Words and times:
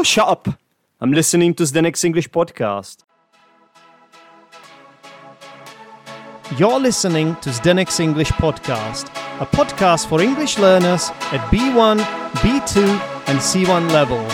Oh, 0.00 0.04
shut 0.04 0.28
up. 0.28 0.46
I'm 1.00 1.10
listening 1.10 1.54
to 1.54 1.66
the 1.66 1.82
next 1.82 2.04
English 2.04 2.30
podcast. 2.30 2.98
You're 6.56 6.78
listening 6.78 7.34
to 7.40 7.50
Zdenek's 7.50 7.98
English 7.98 8.30
podcast, 8.30 9.08
a 9.40 9.46
podcast 9.46 10.06
for 10.06 10.22
English 10.22 10.56
learners 10.56 11.10
at 11.32 11.40
B1, 11.50 11.98
B2, 12.44 12.76
and 13.26 13.40
C1 13.40 13.90
levels. 13.90 14.32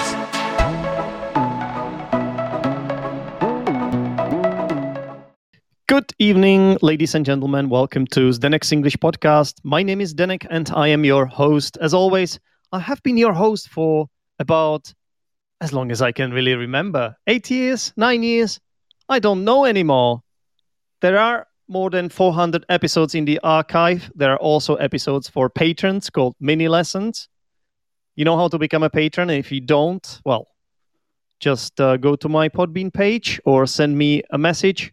Good 5.86 6.12
evening, 6.18 6.76
ladies 6.82 7.14
and 7.14 7.24
gentlemen. 7.24 7.70
Welcome 7.70 8.06
to 8.08 8.28
Zdenek's 8.28 8.70
English 8.70 8.98
podcast. 8.98 9.54
My 9.64 9.82
name 9.82 10.02
is 10.02 10.12
Zdenek 10.12 10.46
and 10.50 10.70
I 10.74 10.88
am 10.88 11.06
your 11.06 11.24
host. 11.24 11.78
As 11.80 11.94
always, 11.94 12.38
I 12.70 12.80
have 12.80 13.02
been 13.02 13.16
your 13.16 13.32
host 13.32 13.70
for 13.70 14.10
about 14.38 14.92
as 15.64 15.72
long 15.72 15.90
as 15.90 16.02
I 16.02 16.12
can 16.12 16.30
really 16.30 16.54
remember. 16.54 17.16
Eight 17.26 17.50
years, 17.50 17.94
nine 17.96 18.22
years, 18.22 18.60
I 19.08 19.18
don't 19.18 19.44
know 19.44 19.64
anymore. 19.64 20.22
There 21.00 21.18
are 21.18 21.46
more 21.68 21.88
than 21.88 22.10
400 22.10 22.66
episodes 22.68 23.14
in 23.14 23.24
the 23.24 23.40
archive. 23.42 24.10
There 24.14 24.30
are 24.30 24.38
also 24.38 24.74
episodes 24.74 25.26
for 25.26 25.48
patrons 25.48 26.10
called 26.10 26.34
mini 26.38 26.68
lessons. 26.68 27.28
You 28.14 28.26
know 28.26 28.36
how 28.36 28.48
to 28.48 28.58
become 28.58 28.82
a 28.82 28.90
patron. 28.90 29.30
If 29.30 29.50
you 29.50 29.62
don't, 29.62 30.20
well, 30.26 30.48
just 31.40 31.80
uh, 31.80 31.96
go 31.96 32.14
to 32.14 32.28
my 32.28 32.50
Podbean 32.50 32.92
page 32.92 33.40
or 33.46 33.66
send 33.66 33.96
me 33.96 34.22
a 34.30 34.36
message 34.36 34.92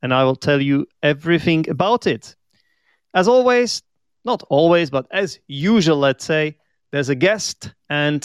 and 0.00 0.14
I 0.14 0.22
will 0.22 0.36
tell 0.36 0.62
you 0.62 0.86
everything 1.02 1.68
about 1.68 2.06
it. 2.06 2.36
As 3.14 3.26
always, 3.26 3.82
not 4.24 4.44
always, 4.48 4.90
but 4.90 5.06
as 5.10 5.40
usual, 5.48 5.98
let's 5.98 6.24
say, 6.24 6.56
there's 6.92 7.08
a 7.08 7.16
guest. 7.16 7.74
And 7.90 8.22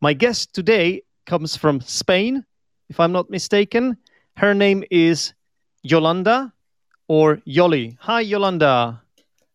my 0.00 0.14
guest 0.14 0.54
today 0.54 1.02
comes 1.26 1.56
from 1.56 1.80
Spain, 1.80 2.44
if 2.88 2.98
I'm 3.00 3.12
not 3.12 3.28
mistaken. 3.30 3.96
Her 4.36 4.54
name 4.54 4.84
is 4.90 5.34
Yolanda 5.82 6.52
or 7.08 7.36
Yoli. 7.46 7.96
Hi, 8.00 8.20
Yolanda. 8.20 9.02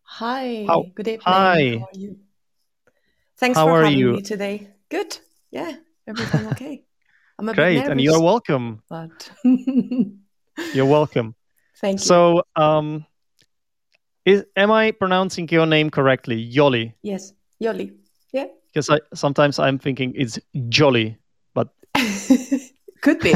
Hi. 0.02 0.64
How- 0.68 0.84
Good 0.94 1.08
evening. 1.08 1.20
hi. 1.24 1.78
How 1.78 1.84
are 1.86 1.98
you? 1.98 2.18
Thanks 3.38 3.58
How 3.58 3.66
for 3.66 3.80
are 3.80 3.84
having 3.84 3.98
you? 3.98 4.12
me 4.12 4.22
today. 4.22 4.68
Good. 4.88 5.18
Yeah. 5.50 5.72
Everything 6.06 6.46
okay. 6.52 6.84
I'm 7.38 7.48
a 7.48 7.54
Great. 7.54 7.82
bit 7.82 7.90
And 7.90 8.00
you're 8.00 8.20
welcome. 8.20 8.82
but 8.88 9.30
You're 10.74 10.86
welcome. 10.86 11.34
thank 11.80 12.00
you. 12.00 12.04
So, 12.04 12.42
um, 12.56 13.06
is, 14.24 14.44
am 14.54 14.70
I 14.70 14.92
pronouncing 14.92 15.48
your 15.48 15.66
name 15.66 15.90
correctly? 15.90 16.38
Yoli. 16.52 16.92
yes, 17.02 17.32
Yoli. 17.60 17.94
Yeah. 18.32 18.46
Because 18.68 18.88
I, 18.90 19.00
sometimes 19.14 19.58
I'm 19.58 19.78
thinking 19.78 20.12
it's 20.14 20.38
Jolly. 20.68 21.16
Could 23.02 23.20
be. 23.20 23.34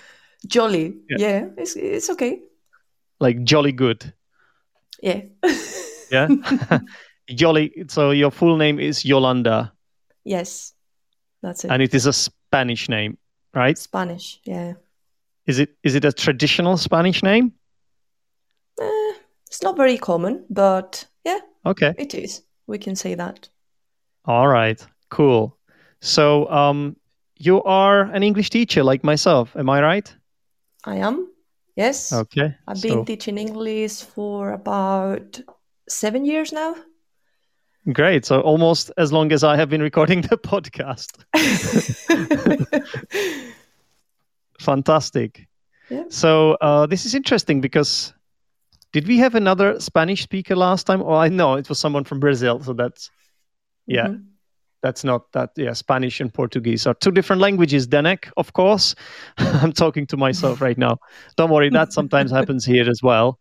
Jolly. 0.46 0.94
Yeah. 1.10 1.16
Yeah. 1.18 1.48
It's 1.56 1.76
it's 1.76 2.10
okay. 2.10 2.40
like 3.20 3.42
jolly 3.44 3.72
good. 3.72 4.12
Yeah. 5.02 5.22
Yeah. 6.10 6.28
Jolly. 7.34 7.84
So 7.88 8.12
your 8.12 8.30
full 8.30 8.56
name 8.56 8.80
is 8.80 9.04
Yolanda, 9.04 9.72
yes. 10.24 10.72
That's 11.42 11.64
it. 11.64 11.70
and 11.70 11.82
it 11.82 11.94
is 11.94 12.06
a 12.06 12.12
Spanish 12.12 12.88
name, 12.88 13.18
right? 13.54 13.76
Spanish. 13.76 14.40
Yeah. 14.44 14.74
Is 15.46 15.58
it 15.58 15.76
is 15.82 15.94
it 15.94 16.04
a 16.04 16.12
traditional 16.12 16.76
Spanish 16.78 17.22
name? 17.22 17.52
Eh, 18.80 19.12
it's 19.46 19.62
not 19.62 19.76
very 19.76 19.98
common, 19.98 20.44
but 20.48 21.04
yeah, 21.26 21.40
Okay. 21.64 21.92
it 21.98 22.14
is. 22.14 22.42
We 22.66 22.78
can 22.78 22.96
say 22.96 23.14
that. 23.16 23.50
All 24.24 24.48
right. 24.48 24.86
Cool. 25.10 25.56
So, 26.00 26.46
um, 26.50 26.96
you 27.38 27.62
are 27.64 28.02
an 28.02 28.22
English 28.22 28.50
teacher 28.50 28.82
like 28.84 29.04
myself. 29.04 29.54
Am 29.56 29.70
I 29.70 29.80
right? 29.80 30.14
I 30.84 30.96
am. 30.96 31.28
Yes. 31.76 32.12
Okay. 32.12 32.54
I've 32.66 32.82
been 32.82 32.92
so- 32.92 33.04
teaching 33.04 33.38
English 33.38 34.02
for 34.02 34.52
about 34.52 35.40
seven 35.88 36.24
years 36.24 36.52
now. 36.52 36.74
Great. 37.92 38.26
So 38.26 38.40
almost 38.40 38.90
as 38.98 39.12
long 39.12 39.32
as 39.32 39.44
I 39.44 39.56
have 39.56 39.70
been 39.70 39.80
recording 39.80 40.20
the 40.22 40.36
podcast. 40.36 41.24
Fantastic. 44.60 45.46
Yeah. 45.90 46.04
So 46.08 46.52
uh, 46.60 46.86
this 46.86 47.06
is 47.06 47.14
interesting 47.14 47.60
because 47.60 48.12
did 48.92 49.06
we 49.06 49.18
have 49.18 49.34
another 49.34 49.80
Spanish 49.80 50.22
speaker 50.22 50.56
last 50.56 50.84
time? 50.86 51.02
Oh, 51.02 51.14
I 51.14 51.28
know 51.28 51.54
it 51.54 51.68
was 51.68 51.78
someone 51.78 52.04
from 52.04 52.20
Brazil. 52.20 52.60
So 52.62 52.72
that's 52.72 53.10
yeah, 53.86 54.08
Mhm. 54.08 54.24
That's 54.82 55.04
not 55.04 55.32
that. 55.32 55.50
Yeah, 55.56 55.72
Spanish 55.74 56.20
and 56.20 56.32
Portuguese 56.32 56.86
are 56.86 56.94
two 56.94 57.10
different 57.10 57.42
languages. 57.42 57.86
Denek, 57.88 58.30
of 58.36 58.52
course. 58.52 58.94
I'm 59.38 59.72
talking 59.72 60.06
to 60.08 60.16
myself 60.16 60.60
right 60.60 60.78
now. 60.78 60.98
Don't 61.36 61.50
worry, 61.50 61.70
that 61.70 61.92
sometimes 61.92 62.30
happens 62.30 62.64
here 62.64 62.88
as 62.88 63.02
well. 63.02 63.38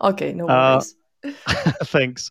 Okay, 0.00 0.32
no 0.32 0.48
Uh, 0.48 0.80
worries. 0.80 0.96
Thanks. 1.84 2.30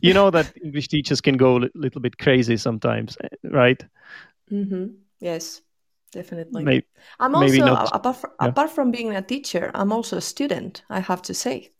You 0.00 0.14
know 0.14 0.30
that 0.30 0.46
English 0.64 0.88
teachers 0.88 1.20
can 1.20 1.36
go 1.36 1.56
a 1.56 1.58
li- 1.58 1.70
little 1.74 2.00
bit 2.00 2.16
crazy 2.18 2.56
sometimes, 2.56 3.16
right 3.20 3.52
right? 3.52 3.84
hmm 4.48 4.86
Yes, 5.20 5.62
definitely. 6.12 6.64
May- 6.64 6.82
I'm 7.18 7.32
maybe 7.32 7.60
also 7.60 7.74
not- 7.74 7.90
apart 7.94 8.16
from, 8.16 8.30
yeah. 8.40 8.48
apart 8.48 8.70
from 8.70 8.90
being 8.90 9.14
a 9.16 9.22
teacher, 9.22 9.70
I'm 9.74 9.92
also 9.92 10.16
a 10.16 10.20
student. 10.20 10.82
I 10.88 11.00
have 11.00 11.22
to 11.22 11.34
say, 11.34 11.72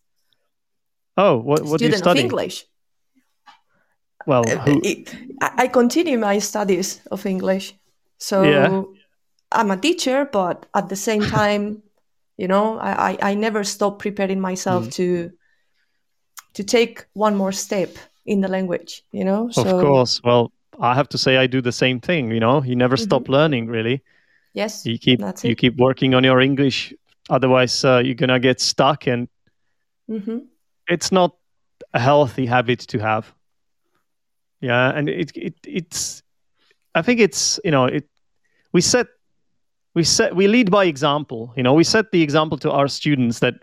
Oh, 1.17 1.39
what, 1.39 1.63
what 1.65 1.79
do 1.79 1.87
you 1.87 1.93
student 1.93 1.95
of 1.95 1.99
study? 2.03 2.21
English. 2.21 2.67
Well, 4.27 4.43
Uh, 4.45 4.57
who, 4.65 4.83
I 5.41 5.65
I 5.65 5.69
continue 5.69 6.19
my 6.19 6.41
studies 6.41 7.01
of 7.11 7.27
English, 7.27 7.75
so 8.19 8.43
Yeah. 8.45 8.83
I'm 9.53 9.71
a 9.71 9.77
teacher. 9.77 10.29
But 10.33 10.67
at 10.73 10.89
the 10.89 10.97
same 10.97 11.27
time, 11.41 11.83
you 12.37 12.49
know, 12.49 12.79
I, 12.79 13.11
I, 13.13 13.31
I 13.31 13.35
never 13.35 13.65
stop 13.65 13.99
preparing 13.99 14.41
myself 14.41 14.85
Mm. 14.87 14.93
to 14.93 15.31
to 16.55 16.65
take 16.65 17.05
one 17.15 17.37
more 17.37 17.53
step 17.53 17.91
in 18.25 18.41
the 18.41 18.49
language. 18.49 19.03
You 19.13 19.25
know, 19.25 19.51
So... 19.51 19.63
of 19.63 19.81
course. 19.81 20.21
Well, 20.25 20.51
I 20.81 20.95
have 20.95 21.09
to 21.09 21.19
say 21.19 21.37
I 21.37 21.47
do 21.47 21.61
the 21.63 21.73
same 21.73 22.01
thing. 22.01 22.31
You 22.31 22.41
know, 22.41 22.63
you 22.63 22.77
never 22.77 22.97
stop 22.97 23.29
learning. 23.29 23.71
Really, 23.71 24.03
Yes, 24.55 24.87
you 24.87 24.99
keep 24.99 25.21
Mm-hmm. 25.21 25.49
You 25.49 25.55
keep 25.55 25.77
working 25.79 26.15
on 26.15 26.25
your 26.25 26.41
English. 26.41 26.95
Otherwise, 27.31 27.85
uh, 27.85 28.03
you're 28.05 28.15
gonna 28.19 28.41
get 28.41 28.61
stuck, 28.61 29.07
and 29.07 29.29
hmm 30.09 30.39
it's 30.89 31.11
not 31.11 31.31
a 31.93 31.99
healthy 31.99 32.47
habit 32.47 32.79
to 32.89 32.99
have. 32.99 33.36
Yeah, 34.61 34.91
and 34.99 35.09
it 35.09 35.33
it 35.37 35.55
it's 35.67 36.23
I 36.95 37.03
think 37.03 37.21
it's 37.21 37.61
you 37.65 37.71
know 37.71 37.85
it 37.87 38.05
we 38.73 38.81
set 38.81 39.07
we 39.95 40.03
set 40.05 40.35
we 40.37 40.49
lead 40.49 40.71
by 40.71 40.85
example. 40.87 41.53
You 41.57 41.63
know, 41.63 41.75
we 41.75 41.85
set 41.85 42.11
the 42.13 42.23
example 42.23 42.59
to 42.59 42.71
our 42.71 42.89
students 42.89 43.39
that 43.41 43.55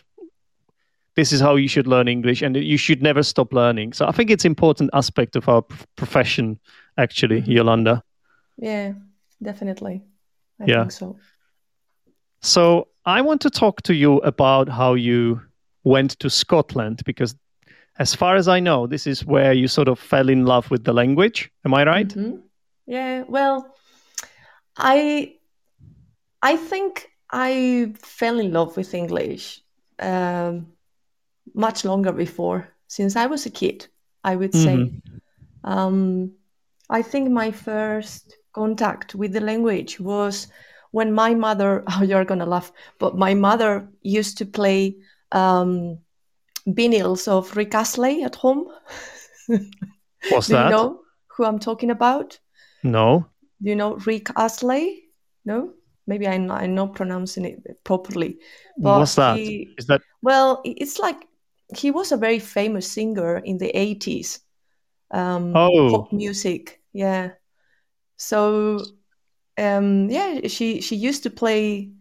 this 1.16 1.32
is 1.32 1.42
how 1.42 1.56
you 1.56 1.68
should 1.68 1.88
learn 1.88 2.08
English 2.08 2.42
and 2.42 2.56
you 2.56 2.78
should 2.78 3.02
never 3.04 3.24
stop 3.24 3.54
learning. 3.54 3.94
So 3.94 4.08
I 4.08 4.12
think 4.12 4.30
it's 4.32 4.46
important 4.46 4.90
aspect 4.94 5.36
of 5.36 5.48
our 5.48 5.62
profession 5.96 6.60
actually, 6.98 7.42
Mhm. 7.42 7.48
Yolanda. 7.48 8.04
yeah, 8.58 8.94
definitely. 9.42 10.02
I 10.60 10.66
Yeah. 10.66 10.80
think 10.82 10.92
so. 10.92 11.18
So 12.42 12.88
I 13.06 13.22
want 13.22 13.42
to 13.42 13.50
talk 13.50 13.82
to 13.84 13.94
you 13.94 14.18
about 14.24 14.70
how 14.70 14.96
you 14.96 15.42
went 15.84 16.18
to 16.20 16.30
Scotland 16.30 17.02
because 17.06 17.36
as 18.00 18.16
far 18.16 18.36
as 18.36 18.48
I 18.48 18.60
know, 18.60 18.88
this 18.88 19.06
is 19.08 19.26
where 19.26 19.54
you 19.54 19.68
sort 19.68 19.88
of 19.88 20.00
fell 20.00 20.30
in 20.30 20.46
love 20.46 20.70
with 20.72 20.84
the 20.84 20.94
language. 20.94 21.52
Am 21.66 21.74
I 21.74 21.84
right? 21.86 22.08
Mhm. 22.08 22.42
Yeah. 22.88 23.24
Well, 23.28 23.76
I 24.78 25.36
I 26.42 26.58
think 26.58 27.10
I 27.32 27.94
fell 28.00 28.40
in 28.40 28.52
love 28.52 28.76
with 28.78 28.94
English 28.94 29.62
um, 30.00 30.68
much 31.54 31.86
longer 31.86 32.12
before, 32.12 32.68
since 32.88 33.16
I 33.16 33.28
was 33.28 33.46
a 33.46 33.50
kid. 33.50 33.88
I 34.24 34.36
would 34.36 34.54
say. 34.54 34.78
Mhm. 34.78 35.02
Um, 35.64 36.32
I 36.90 37.02
think 37.02 37.30
my 37.30 37.52
first 37.52 38.36
contact 38.54 39.16
with 39.16 39.34
the 39.34 39.42
language 39.42 40.00
was 40.00 40.48
when 40.92 41.14
my 41.14 41.36
mother. 41.36 41.84
Oh, 42.00 42.04
you're 42.04 42.26
gonna 42.26 42.46
laugh, 42.46 42.72
but 43.00 43.18
my 43.18 43.34
mother 43.34 43.88
used 44.02 44.38
to 44.38 44.46
play 44.46 44.96
um, 45.32 46.00
vinyls 46.68 47.28
of 47.28 47.56
Rick 47.56 47.76
Astley 47.76 48.24
at 48.24 48.36
home. 48.36 48.68
What's 50.30 50.48
Do 50.48 50.54
that? 50.54 50.66
you 50.66 50.72
know 50.72 51.02
who 51.28 51.46
I'm 51.46 51.60
talking 51.60 51.92
about? 51.92 52.40
No. 52.84 53.26
Do 53.62 53.70
you 53.70 53.76
know 53.76 53.96
Rick 54.06 54.30
Astley? 54.36 55.04
No, 55.46 55.74
maybe 56.08 56.28
I'm 56.28 56.48
not, 56.48 56.62
I'm 56.62 56.76
not 56.76 56.96
pronouncing 56.96 57.46
it 57.46 57.84
properly. 57.84 58.40
But 58.78 59.00
What's 59.00 59.16
that? 59.16 59.38
he- 59.38 59.74
Is 59.78 59.88
that 59.88 60.02
well, 60.22 60.62
it's 60.66 61.00
like 61.00 61.18
he 61.78 61.92
was 61.92 62.12
a 62.12 62.18
very 62.18 62.40
famous 62.40 62.88
singer 62.92 63.38
in 63.38 63.58
the 63.58 63.72
80s. 63.76 64.40
Um, 65.12 65.54
Oh. 65.56 65.90
pop 65.92 66.14
music, 66.14 66.82
yeah. 66.94 67.32
So, 68.18 68.80
um, 69.58 70.10
yeah, 70.10 70.48
she 70.48 70.82
she 70.82 70.96
used 70.96 71.24
to 71.24 71.30
play 71.30 71.92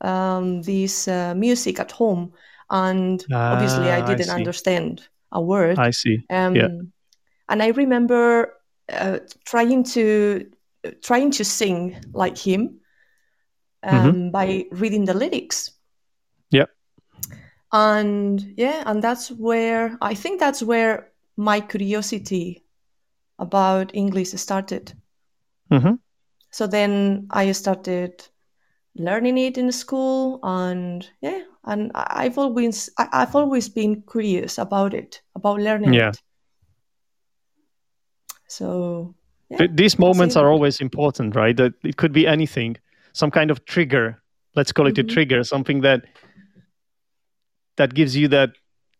um, 0.00 0.62
this 0.62 1.08
uh, 1.08 1.34
music 1.34 1.80
at 1.80 1.92
home, 1.92 2.32
and 2.72 3.24
obviously 3.52 3.90
I 3.90 4.00
Ah, 4.00 4.06
didn't 4.06 4.26
see. 4.26 4.32
understand 4.34 5.08
a 5.30 5.40
word. 5.40 5.78
I 5.78 5.90
see. 5.92 6.26
Um, 6.30 6.56
Yeah. 6.56 6.68
And 7.48 7.62
I 7.62 7.68
remember 7.68 8.54
uh, 8.92 9.18
trying 9.46 9.84
to 9.84 10.50
trying 11.02 11.30
to 11.32 11.44
sing 11.44 11.96
like 12.14 12.38
him, 12.38 12.80
um, 13.84 14.30
by 14.30 14.66
reading 14.72 15.04
the 15.04 15.14
lyrics. 15.14 15.70
Yeah. 16.50 16.66
And 17.72 18.54
yeah, 18.56 18.82
and 18.86 19.02
that's 19.02 19.30
where 19.30 19.96
I 20.00 20.14
think 20.14 20.40
that's 20.40 20.62
where 20.62 21.12
my 21.36 21.60
curiosity 21.60 22.64
about 23.38 23.94
English 23.94 24.30
started. 24.30 24.92
hmm 25.70 25.94
So 26.50 26.66
then 26.66 27.28
I 27.30 27.52
started 27.52 28.28
learning 28.96 29.38
it 29.38 29.58
in 29.58 29.72
school, 29.72 30.38
and 30.42 31.08
yeah, 31.20 31.42
and 31.64 31.90
I've 31.94 32.38
always 32.38 32.90
I've 32.98 33.34
always 33.34 33.68
been 33.68 34.02
curious 34.10 34.58
about 34.58 34.94
it, 34.94 35.22
about 35.34 35.60
learning 35.60 35.94
Yeah. 35.94 36.08
it. 36.10 36.18
So 38.48 39.14
yeah, 39.50 39.58
Th- 39.58 39.70
These 39.74 39.98
moments 39.98 40.36
are 40.36 40.48
always 40.50 40.80
important, 40.80 41.34
right? 41.34 41.56
That 41.56 41.72
it 41.84 41.96
could 41.96 42.12
be 42.12 42.26
anything, 42.26 42.76
some 43.12 43.30
kind 43.30 43.50
of 43.50 43.64
trigger. 43.64 44.22
Let's 44.54 44.72
call 44.72 44.86
it 44.86 44.96
Mhm. 44.96 45.00
a 45.00 45.04
trigger, 45.04 45.44
something 45.44 45.80
that 45.82 46.04
that 47.76 47.94
gives 47.94 48.14
you 48.16 48.28
that 48.28 48.50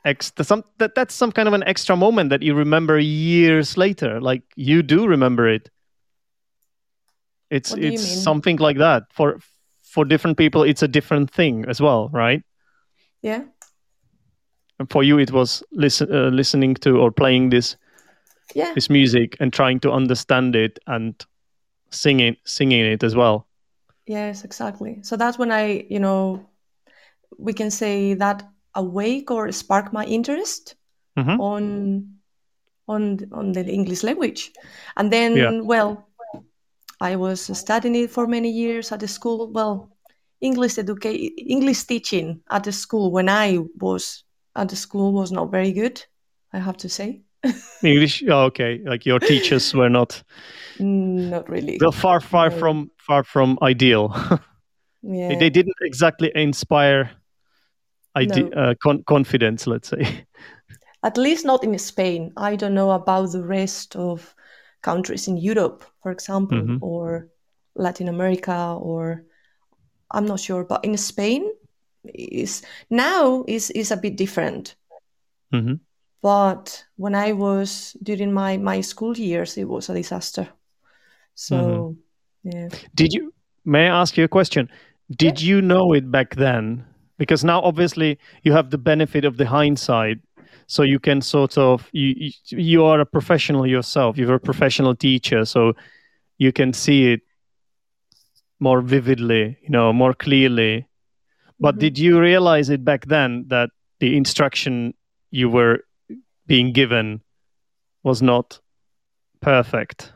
extra 0.04 0.44
some 0.44 0.64
that 0.78 0.94
that's 0.94 1.14
some 1.14 1.30
kind 1.32 1.46
of 1.48 1.54
an 1.54 1.62
extra 1.64 1.96
moment 1.96 2.30
that 2.30 2.42
you 2.42 2.54
remember 2.54 2.98
years 2.98 3.76
later. 3.76 4.20
Like 4.20 4.42
you 4.56 4.82
do 4.82 5.06
remember 5.06 5.46
it. 5.48 5.70
It's 7.50 7.70
What 7.70 7.80
do 7.80 7.86
you 7.86 7.92
it's 7.92 8.08
something 8.24 8.56
like 8.56 8.78
that 8.78 9.04
for 9.12 9.38
for 9.92 10.04
different 10.04 10.38
people. 10.38 10.62
It's 10.62 10.82
a 10.82 10.88
different 10.88 11.30
thing 11.30 11.64
as 11.68 11.80
well, 11.80 12.08
right? 12.12 12.42
yeah. 13.22 13.42
And 14.78 14.90
for 14.90 15.04
you, 15.04 15.18
it 15.18 15.30
was 15.30 15.62
listen, 15.72 16.08
uh, 16.12 16.30
listening 16.30 16.74
to 16.76 16.98
or 16.98 17.12
playing 17.12 17.50
this 17.50 17.76
Yeah, 18.54 18.74
this 18.74 18.90
music 18.90 19.36
and 19.40 19.52
trying 19.52 19.80
to 19.80 19.92
understand 19.92 20.56
it 20.56 20.78
and 20.86 21.14
singing 21.90 22.36
singing 22.44 22.92
it 22.92 23.02
as 23.04 23.14
well. 23.14 23.46
yes, 24.06 24.44
exactly. 24.44 24.98
So 25.02 25.16
that's 25.16 25.38
when 25.38 25.52
I, 25.52 25.86
you 25.90 26.00
know, 26.00 26.48
we 27.38 27.52
can 27.52 27.70
say 27.70 28.14
that 28.14 28.42
awake 28.74 29.30
or 29.30 29.52
spark 29.52 29.92
my 29.92 30.04
interest 30.04 30.74
Mhm. 31.16 31.40
on 31.40 32.18
on 32.88 33.18
on 33.32 33.52
the 33.52 33.64
English 33.64 34.02
language, 34.02 34.50
and 34.96 35.10
then 35.12 35.36
Yeah. 35.36 35.60
well, 35.62 36.08
I 37.02 37.16
was 37.16 37.40
studying 37.58 37.94
it 37.96 38.10
for 38.10 38.26
many 38.26 38.50
years 38.50 38.92
at 38.92 39.00
the 39.00 39.08
school. 39.08 39.50
Well, 39.52 39.88
English 40.40 40.78
educate 40.78 41.32
English 41.36 41.84
teaching 41.84 42.40
at 42.50 42.62
the 42.64 42.72
school 42.72 43.10
when 43.12 43.28
I 43.28 43.58
was 43.80 44.24
at 44.54 44.68
the 44.68 44.76
school 44.76 45.12
was 45.12 45.30
not 45.32 45.50
very 45.50 45.72
good. 45.72 46.04
I 46.52 46.58
have 46.60 46.76
to 46.76 46.88
say, 46.88 47.22
English, 47.82 48.22
oh, 48.28 48.44
okay. 48.46 48.80
Like 48.84 49.06
your 49.06 49.18
teachers 49.20 49.74
were 49.74 49.90
not 49.90 50.22
Mm, 50.78 51.28
not 51.30 51.48
really. 51.48 51.76
they're 51.78 51.92
far, 52.00 52.20
far 52.20 52.50
No. 52.50 52.58
from 52.58 52.90
far 53.06 53.24
from 53.24 53.58
ideal. 53.62 54.08
Yeah. 55.04 55.38
they 55.38 55.50
didn't 55.50 55.74
exactly 55.82 56.30
inspire 56.34 57.10
ide- 58.14 58.50
No. 58.54 58.62
uh, 58.62 58.74
con- 58.82 59.02
confidence. 59.04 59.66
Let's 59.70 59.88
say. 59.88 60.24
at 61.02 61.16
least 61.18 61.44
not 61.44 61.64
in 61.64 61.76
Spain. 61.78 62.32
I 62.36 62.56
don't 62.56 62.74
know 62.74 62.90
about 62.92 63.32
the 63.32 63.42
rest 63.42 63.96
of 63.96 64.34
countries 64.82 65.28
in 65.28 65.36
Europe, 65.36 65.84
for 66.02 66.12
example, 66.12 66.58
Mhm. 66.58 66.78
or 66.80 67.28
Latin 67.74 68.08
America, 68.08 68.76
or 68.80 69.24
I'm 70.10 70.26
not 70.26 70.40
sure. 70.40 70.64
But 70.64 70.84
in 70.84 70.96
Spain, 70.96 71.50
is 72.04 72.62
now 72.90 73.44
is 73.46 73.70
is 73.70 73.92
a 73.92 73.96
bit 73.96 74.16
different. 74.16 74.76
Mhm. 75.52 75.80
But 76.22 76.84
when 76.96 77.14
I 77.14 77.32
was 77.32 77.96
during 78.02 78.32
my 78.32 78.56
my 78.58 78.82
school 78.82 79.16
years, 79.16 79.56
it 79.56 79.68
was 79.68 79.88
a 79.88 79.94
disaster. 79.94 80.48
So 81.34 81.56
Mhm. 81.56 81.96
yeah, 82.54 82.68
Did 82.94 83.12
you? 83.14 83.32
May 83.64 83.86
I 83.86 84.00
ask 84.00 84.16
you 84.18 84.24
a 84.24 84.28
question? 84.28 84.68
Did 85.16 85.40
you 85.40 85.62
know 85.62 85.94
it 85.94 86.10
back 86.10 86.34
then? 86.34 86.84
Because 87.18 87.46
now, 87.46 87.60
obviously, 87.62 88.18
you 88.42 88.52
have 88.52 88.70
the 88.70 88.78
benefit 88.78 89.24
of 89.24 89.36
the 89.36 89.46
hindsight, 89.46 90.18
so 90.66 90.82
you 90.82 90.98
can 90.98 91.20
sort 91.20 91.58
of 91.58 91.88
you 91.92 92.14
you, 92.16 92.32
you 92.58 92.84
are 92.84 93.00
a 93.00 93.06
professional 93.06 93.66
yourself. 93.66 94.16
You're 94.16 94.34
a 94.34 94.40
professional 94.40 94.94
teacher, 94.94 95.44
so 95.44 95.74
you 96.38 96.52
can 96.52 96.72
see 96.72 97.12
it 97.12 97.20
more 98.60 98.80
vividly, 98.80 99.58
you 99.62 99.70
know, 99.70 99.92
more 99.92 100.14
clearly. 100.14 100.86
But 101.60 101.76
Mhm. 101.76 101.80
did 101.80 101.98
you 101.98 102.20
realize 102.20 102.70
it 102.70 102.84
back 102.84 103.06
then 103.06 103.44
that 103.48 103.70
the 104.00 104.16
instruction 104.16 104.94
you 105.30 105.48
were 105.48 105.84
being 106.46 106.72
given 106.72 107.22
was 108.02 108.22
not 108.22 108.60
perfect? 109.40 110.12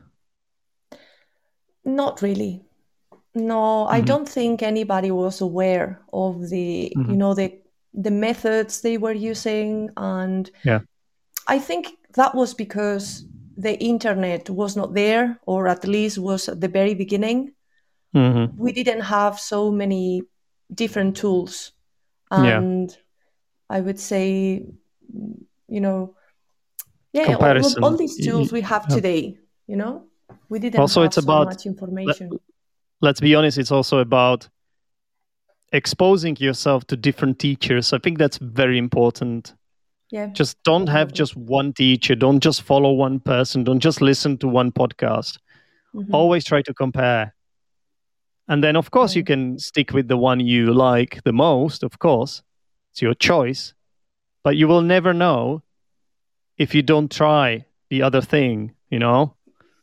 Not 1.84 2.22
really. 2.22 2.62
No, 3.34 3.86
I 3.86 4.00
Mhm. 4.00 4.06
don't 4.06 4.28
think 4.28 4.62
anybody 4.62 5.10
was 5.10 5.40
aware 5.40 6.00
of 6.12 6.48
the, 6.48 6.92
you 6.94 7.04
Mhm. 7.04 7.16
know, 7.16 7.34
the 7.34 7.52
the 8.02 8.10
methods 8.10 8.80
they 8.80 8.98
were 8.98 9.12
using, 9.30 9.90
and 9.96 10.50
Yeah. 10.64 10.80
I 11.48 11.58
think 11.58 11.86
that 12.14 12.34
was 12.34 12.54
because 12.54 13.24
the 13.56 13.78
internet 13.78 14.50
was 14.50 14.76
not 14.76 14.94
there, 14.94 15.38
or 15.46 15.66
at 15.66 15.84
least 15.86 16.18
was 16.18 16.48
at 16.48 16.60
the 16.60 16.68
very 16.68 16.94
beginning. 16.94 17.52
hmm 18.12 18.46
We 18.56 18.72
didn't 18.72 19.02
have 19.02 19.38
so 19.38 19.70
many 19.70 20.22
different 20.74 21.16
tools, 21.16 21.72
Yeah. 22.30 22.58
and 22.58 22.96
I 23.70 23.80
would 23.80 23.98
say, 23.98 24.64
you 25.68 25.80
know, 25.80 26.14
yeah, 27.12 27.34
all, 27.34 27.84
all 27.84 27.96
these 27.96 28.16
tools 28.26 28.52
we 28.52 28.60
have 28.62 28.86
today, 28.88 29.38
you 29.66 29.76
know, 29.76 30.04
we 30.50 30.58
didn't 30.58 30.80
Also, 30.80 31.00
have 31.00 31.06
it's 31.08 31.16
so 31.16 31.22
about- 31.22 31.46
much 31.48 31.66
information. 31.66 32.30
let's 33.00 33.20
be 33.20 33.34
honest, 33.34 33.58
it's 33.58 33.72
also 33.72 33.98
about 33.98 34.48
exposing 35.72 36.36
yourself 36.36 36.86
to 36.86 36.96
different 36.96 37.38
teachers. 37.38 37.92
I 37.92 37.98
think 37.98 38.18
that's 38.18 38.38
very 38.38 38.78
important. 38.78 39.54
Yeah. 40.10 40.26
Just 40.28 40.62
don't 40.62 40.86
have 40.88 41.12
just 41.12 41.36
one 41.36 41.72
teacher. 41.72 42.14
Don't 42.14 42.40
just 42.40 42.62
follow 42.62 42.92
one 42.92 43.18
person. 43.20 43.64
Don't 43.64 43.80
just 43.80 44.00
listen 44.00 44.38
to 44.38 44.48
one 44.48 44.70
podcast. 44.72 45.38
Mhm. 45.94 46.10
Always 46.12 46.44
try 46.44 46.62
to 46.62 46.74
compare. 46.74 47.34
And 48.48 48.62
then, 48.62 48.76
of 48.76 48.90
course, 48.92 49.16
you 49.16 49.24
can 49.24 49.58
stick 49.58 49.92
with 49.92 50.06
the 50.06 50.16
one 50.16 50.38
you 50.38 50.72
like 50.72 51.22
the 51.24 51.32
most, 51.32 51.82
of 51.82 51.98
course. 51.98 52.42
It's 52.92 53.02
your 53.02 53.14
choice. 53.14 53.74
But 54.44 54.56
you 54.56 54.68
will 54.68 54.82
never 54.82 55.12
know 55.12 55.62
if 56.56 56.72
you 56.74 56.82
don't 56.82 57.10
try 57.10 57.64
the 57.90 58.02
other 58.02 58.20
thing, 58.20 58.72
you 58.90 59.00
know? 59.00 59.34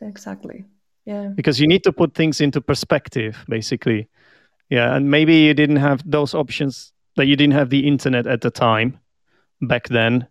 Exactly. 0.02 0.66
Yeah. 1.06 1.34
because 1.36 1.60
you 1.60 1.68
need 1.68 1.84
to 1.84 1.92
put 1.92 2.14
things 2.14 2.40
into 2.40 2.62
perspective 2.62 3.44
basically 3.50 4.08
yeah 4.74 4.96
and 4.96 5.04
maybe 5.10 5.36
you 5.48 5.54
didn't 5.54 5.82
have 5.88 6.00
those 6.12 6.38
options 6.38 6.94
that 7.16 7.28
you 7.28 7.36
didn't 7.36 7.54
have 7.60 7.70
the 7.70 7.88
internet 7.88 8.26
at 8.28 8.42
the 8.42 8.52
time 8.52 8.90
back 9.62 9.88
then. 9.90 10.28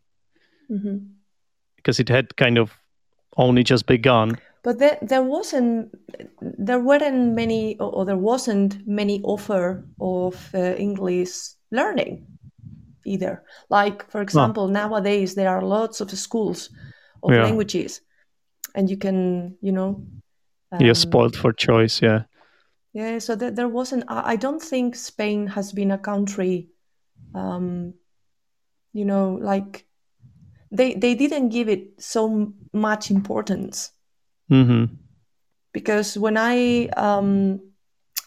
Hmm 0.68 0.96
because 1.82 1.98
it 2.00 2.08
had 2.08 2.36
kind 2.36 2.58
of 2.58 2.72
only 3.36 3.64
just 3.64 3.86
begun. 3.86 4.38
But 4.62 4.78
there, 4.78 4.98
there 5.02 5.22
wasn't, 5.22 5.90
there 6.40 6.78
weren't 6.78 7.34
many, 7.34 7.76
or, 7.78 8.04
there 8.04 8.16
wasn't 8.16 8.86
many 8.86 9.20
offer 9.24 9.84
of 10.00 10.50
uh, 10.54 10.74
English 10.76 11.30
learning 11.72 12.26
either. 13.04 13.42
Like, 13.68 14.08
for 14.10 14.22
example, 14.22 14.68
nowadays 14.68 15.34
there 15.34 15.50
are 15.50 15.62
lots 15.62 16.00
of 16.00 16.10
schools 16.12 16.70
of 17.24 17.32
Yeah. 17.32 17.42
languages, 17.42 18.00
and 18.76 18.88
you 18.88 18.96
can, 18.96 19.56
you 19.60 19.72
know, 19.72 20.04
you're 20.78 20.90
um, 20.90 20.94
spoiled 20.94 21.36
for 21.36 21.52
choice 21.52 22.00
yeah 22.00 22.22
Yeah, 22.92 23.18
so 23.18 23.34
there, 23.36 23.50
there 23.50 23.68
wasn't. 23.68 24.04
I 24.08 24.36
don't 24.36 24.60
think 24.62 24.94
Spain 24.96 25.46
has 25.48 25.72
been 25.72 25.90
a 25.90 25.98
country, 25.98 26.68
um, 27.34 27.94
you 28.92 29.04
know, 29.04 29.38
like 29.40 29.86
they 30.70 30.94
they 30.94 31.14
didn't 31.14 31.48
give 31.50 31.68
it 31.68 32.00
so 32.02 32.52
much 32.72 33.10
importance 33.10 33.92
hmm 34.48 34.84
because 35.72 36.18
when 36.18 36.36
I 36.36 36.88
um, 36.96 37.60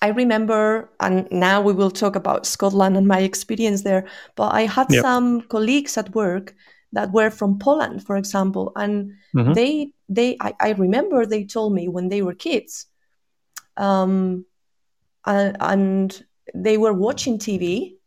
I 0.02 0.10
remember, 0.10 0.90
and 1.00 1.28
now 1.32 1.62
we 1.62 1.74
will 1.74 1.92
talk 1.92 2.16
about 2.16 2.46
Scotland 2.46 2.98
and 2.98 3.08
my 3.08 3.20
experience 3.20 3.84
there. 3.84 4.06
But 4.36 4.50
I 4.54 4.62
had 4.66 4.92
Yep. 4.92 5.02
some 5.02 5.42
colleagues 5.42 5.98
at 5.98 6.14
work 6.16 6.56
that 6.94 7.12
were 7.12 7.30
from 7.30 7.60
Poland, 7.60 8.04
for 8.06 8.18
example, 8.18 8.72
and 8.76 9.14
Mhm. 9.36 9.54
they 9.54 9.92
they 10.10 10.38
I, 10.42 10.54
I 10.60 10.72
remember 10.72 11.26
they 11.26 11.46
told 11.46 11.74
me 11.74 11.88
when 11.88 12.10
they 12.10 12.22
were 12.24 12.34
kids, 12.36 12.88
um, 13.78 14.46
and, 15.26 15.58
and 15.60 16.26
they 16.54 16.78
were 16.78 16.94
watching 16.94 17.38
TV. 17.38 17.98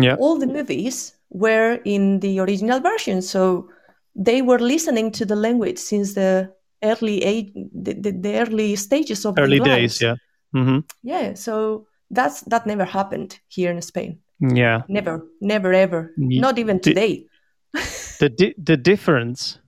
yeah 0.00 0.16
All 0.16 0.38
the 0.38 0.46
movies 0.46 1.14
were 1.30 1.80
in 1.84 2.20
the 2.20 2.40
original 2.40 2.80
version, 2.80 3.22
so 3.22 3.68
they 4.14 4.42
were 4.42 4.58
listening 4.58 5.10
to 5.12 5.26
the 5.26 5.36
language 5.36 5.78
since 5.78 6.14
the 6.14 6.52
early 6.82 7.22
age, 7.22 7.52
the, 7.74 7.94
the, 7.94 8.10
the 8.12 8.38
early 8.40 8.76
stages 8.76 9.24
of 9.26 9.38
early 9.38 9.60
days 9.60 10.00
yeah 10.00 10.14
hmm 10.52 10.78
Yeah, 11.02 11.34
so 11.34 11.86
that's 12.10 12.42
that 12.42 12.66
never 12.66 12.84
happened 12.84 13.38
here 13.48 13.70
in 13.70 13.82
Spain. 13.82 14.18
yeah 14.40 14.82
Never, 14.88 15.26
never, 15.40 15.72
ever. 15.72 16.12
Not 16.16 16.58
even 16.58 16.80
today. 16.80 17.26
the 18.20 18.28
di- 18.28 18.54
the 18.58 18.76
difference 18.76 19.58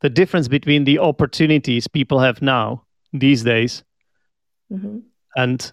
the 0.00 0.10
difference 0.10 0.48
between 0.48 0.84
the 0.84 0.98
opportunities 0.98 1.88
people 1.88 2.20
have 2.20 2.42
now 2.42 2.84
these 3.12 3.42
days 3.44 3.84
hmm 4.70 4.98
and 5.36 5.72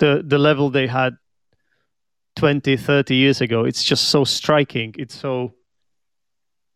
the 0.00 0.22
the 0.26 0.38
level 0.38 0.70
they 0.70 0.86
had 0.86 1.14
20 2.36 2.76
30 2.76 3.14
years 3.14 3.40
ago 3.40 3.64
it's 3.64 3.84
just 3.84 4.08
so 4.08 4.24
striking 4.24 4.94
it's 4.98 5.14
so 5.14 5.52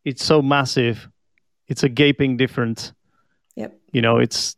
it's 0.05 0.25
so 0.25 0.41
massive 0.43 1.09
it's 1.69 1.83
a 1.83 1.89
gaping 1.89 2.37
difference 2.37 2.93
Yep. 3.57 3.73
you 3.93 4.03
know 4.03 4.19
it's 4.19 4.57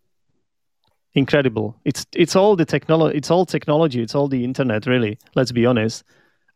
incredible 1.14 1.76
it's 1.84 2.04
it's 2.14 2.36
all 2.36 2.56
the 2.56 2.64
technology 2.64 3.16
it's 3.16 3.30
all 3.30 3.46
technology 3.46 4.02
it's 4.02 4.14
all 4.14 4.28
the 4.28 4.44
internet 4.44 4.86
really 4.86 5.18
let's 5.34 5.52
be 5.52 5.64
honest 5.64 6.04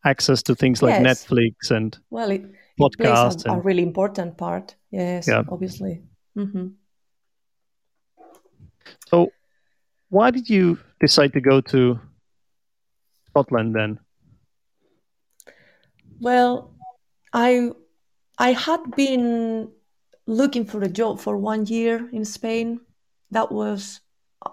access 0.05 0.43
to 0.43 0.55
things 0.55 0.83
like 0.83 0.95
Yes. 0.95 1.25
netflix 1.25 1.71
and 1.71 1.99
Well, 2.11 2.31
it, 2.31 2.43
it 2.77 2.99
plays 2.99 3.45
a, 3.47 3.53
a 3.53 3.61
really 3.61 3.83
important 3.83 4.37
part. 4.37 4.75
Yes, 4.91 5.29
Yeah. 5.29 5.43
obviously. 5.49 6.03
hmm 6.35 6.69
so 9.09 9.33
why 10.09 10.31
did 10.31 10.49
you 10.49 10.79
decide 11.01 11.33
to 11.33 11.41
go 11.41 11.61
to 11.61 11.99
scotland 13.29 13.75
then 13.75 13.99
Well, 16.21 16.75
I 17.33 17.71
I 18.39 18.53
had 18.53 18.95
been 18.95 19.71
looking 20.27 20.65
for 20.67 20.83
a 20.83 20.89
job 20.89 21.19
for 21.19 21.37
one 21.37 21.67
year 21.67 22.09
in 22.13 22.25
Spain. 22.25 22.81
That 23.31 23.51
was, 23.51 24.01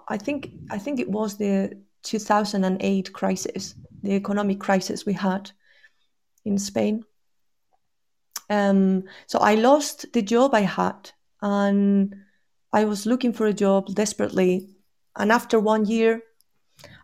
I 0.08 0.18
think, 0.18 0.52
I 0.70 0.78
think 0.78 1.00
it 1.00 1.10
was 1.10 1.38
the 1.38 1.78
2008 2.04 3.14
crisis, 3.14 3.76
the 4.02 4.14
economic 4.14 4.60
crisis 4.60 5.06
we 5.06 5.14
had 5.14 5.52
in 6.46 6.58
Spain. 6.58 7.04
Um, 8.50 9.04
so 9.28 9.40
I 9.40 9.56
lost 9.56 10.06
the 10.14 10.22
job 10.22 10.54
I 10.54 10.62
had, 10.62 11.12
and 11.42 12.16
I 12.72 12.86
was 12.86 13.06
looking 13.06 13.34
for 13.34 13.46
a 13.46 13.54
job 13.54 13.94
desperately. 13.94 14.70
And 15.18 15.32
after 15.32 15.60
one 15.60 15.86
year, 15.86 16.22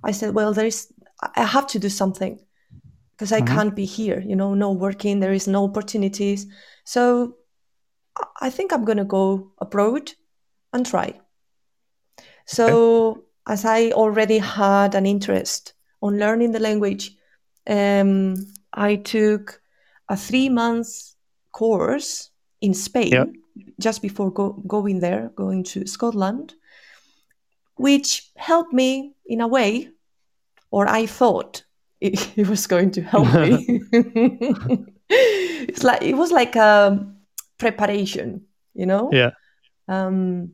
I 0.04 0.12
said, 0.12 0.34
"Well, 0.36 0.54
there 0.54 0.66
is, 0.68 0.92
I 1.36 1.44
have 1.44 1.68
to 1.68 1.80
do 1.80 1.90
something." 1.90 2.40
because 3.14 3.32
I 3.32 3.42
Mhm. 3.42 3.48
can't 3.48 3.76
be 3.76 3.86
here, 3.86 4.20
you 4.22 4.36
know, 4.36 4.56
no 4.56 4.72
working, 4.72 5.20
there 5.20 5.32
is 5.36 5.48
no 5.48 5.64
opportunities. 5.66 6.48
So 6.84 7.38
I- 8.42 8.50
think 8.50 8.74
I'm 8.74 8.84
going 8.86 8.98
to 8.98 9.06
go 9.06 9.52
abroad 9.60 10.12
and 10.74 10.86
try. 10.86 11.22
So, 12.46 13.24
as 13.46 13.66
I 13.66 13.92
already 13.92 14.40
had 14.40 14.96
an 14.96 15.06
interest 15.06 15.74
on 16.02 16.18
learning 16.20 16.52
the 16.52 16.60
language, 16.60 17.16
um, 17.68 18.36
I 18.74 18.96
took 18.98 19.62
a 20.10 20.18
three 20.18 20.50
months 20.50 21.16
course 21.52 22.32
in 22.62 22.74
Spain 22.74 23.12
Yeah. 23.12 23.26
just 23.80 24.02
before 24.02 24.32
go- 24.32 24.62
going 24.68 25.00
there, 25.00 25.32
going 25.36 25.64
to 25.64 25.88
Scotland, 25.88 26.56
which 27.78 28.32
helped 28.36 28.74
me 28.74 29.16
in 29.26 29.42
a 29.42 29.48
way, 29.48 29.93
or 30.74 30.88
I 30.90 31.06
thought 31.06 31.64
it, 32.02 32.18
it 32.36 32.48
was 32.50 32.68
going 32.68 32.92
to 32.92 33.02
help 33.02 33.28
me. 33.46 33.82
it's 35.70 35.84
like 35.84 36.02
it 36.02 36.16
was 36.16 36.32
like 36.32 36.56
a 36.56 37.06
preparation, 37.58 38.42
you 38.74 38.86
know. 38.86 39.10
Yeah. 39.14 39.32
Um, 39.88 40.54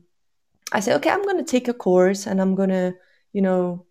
I 0.72 0.80
said, 0.80 0.96
okay, 0.96 1.10
I'm 1.10 1.22
going 1.24 1.38
to 1.44 1.50
take 1.50 1.68
a 1.68 1.74
course 1.74 2.26
and 2.26 2.40
I'm 2.40 2.54
going 2.54 2.68
to, 2.70 2.94
you 3.32 3.42
know, 3.42 3.86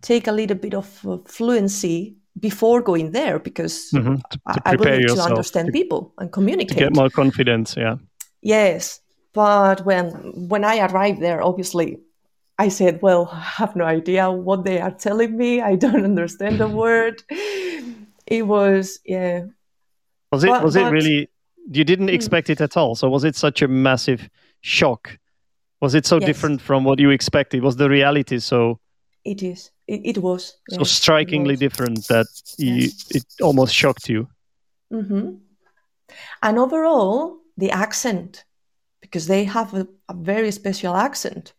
take 0.00 0.26
a 0.28 0.32
little 0.32 0.56
bit 0.56 0.74
of 0.74 1.06
uh, 1.06 1.18
fluency 1.26 2.16
before 2.40 2.82
going 2.82 3.12
there 3.12 3.38
because 3.38 3.90
Mhm. 3.92 4.20
to, 4.30 4.40
I, 4.46 4.52
to 4.54 4.60
I 4.64 4.76
will 4.76 4.98
need 4.98 5.08
to 5.08 5.22
understand 5.22 5.66
to, 5.68 5.72
people 5.72 6.12
and 6.18 6.28
to 6.28 6.32
communicate. 6.32 6.78
get 6.78 6.94
more 6.94 7.10
confidence 7.10 7.76
yeah 7.76 7.96
Yes, 8.42 9.00
but 9.32 9.84
when 9.84 10.10
when 10.48 10.64
I 10.64 10.78
arrived 10.86 11.20
there, 11.20 11.42
obviously, 11.42 11.98
I 12.58 12.68
said, 12.70 13.00
"Well, 13.02 13.28
I 13.32 13.40
have 13.40 13.76
no 13.76 13.84
idea 13.84 14.30
what 14.30 14.64
they 14.64 14.80
are 14.80 14.90
telling 14.90 15.36
me. 15.36 15.60
I 15.60 15.76
don't 15.76 16.04
understand 16.04 16.58
the 16.58 16.68
word." 16.84 17.22
It 18.26 18.46
was, 18.46 18.98
yeah, 19.04 19.44
Was 20.32 20.42
it 20.44 20.48
But- 20.50 20.64
was 20.64 20.76
it 20.76 20.84
really 20.90 21.28
you 21.70 21.84
didn't 21.84 22.08
Hmm. 22.08 22.14
expect 22.14 22.50
it 22.50 22.60
at 22.60 22.76
all? 22.76 22.94
So 22.94 23.08
was 23.08 23.24
it 23.24 23.36
such 23.36 23.62
a 23.62 23.68
massive 23.68 24.28
shock? 24.62 25.18
Was 25.80 25.94
it 25.94 26.06
so 26.06 26.16
Yes. 26.16 26.26
different 26.26 26.60
from 26.60 26.84
what 26.84 26.98
you 26.98 27.10
expected? 27.10 27.62
Was 27.62 27.76
the 27.76 27.88
reality 27.88 28.38
so 28.40 28.80
it 29.24 29.42
is. 29.42 29.70
It, 29.88 30.00
it 30.04 30.18
was. 30.18 30.42
so 30.70 30.78
yes, 30.80 30.90
strikingly 30.90 31.52
was. 31.54 31.60
different 31.60 32.08
that 32.08 32.26
you, 32.58 32.90
it 33.10 33.24
almost 33.42 33.74
shocked 33.74 34.08
you? 34.08 34.28
Mm-hmm. 34.92 35.34
And 36.42 36.58
overall, 36.58 37.38
the 37.56 37.70
accent, 37.70 38.44
because 39.00 39.26
they 39.26 39.44
have 39.44 39.74
a, 39.74 39.86
a 40.08 40.14
very 40.14 40.50
special 40.52 40.94
accent. 40.96 41.54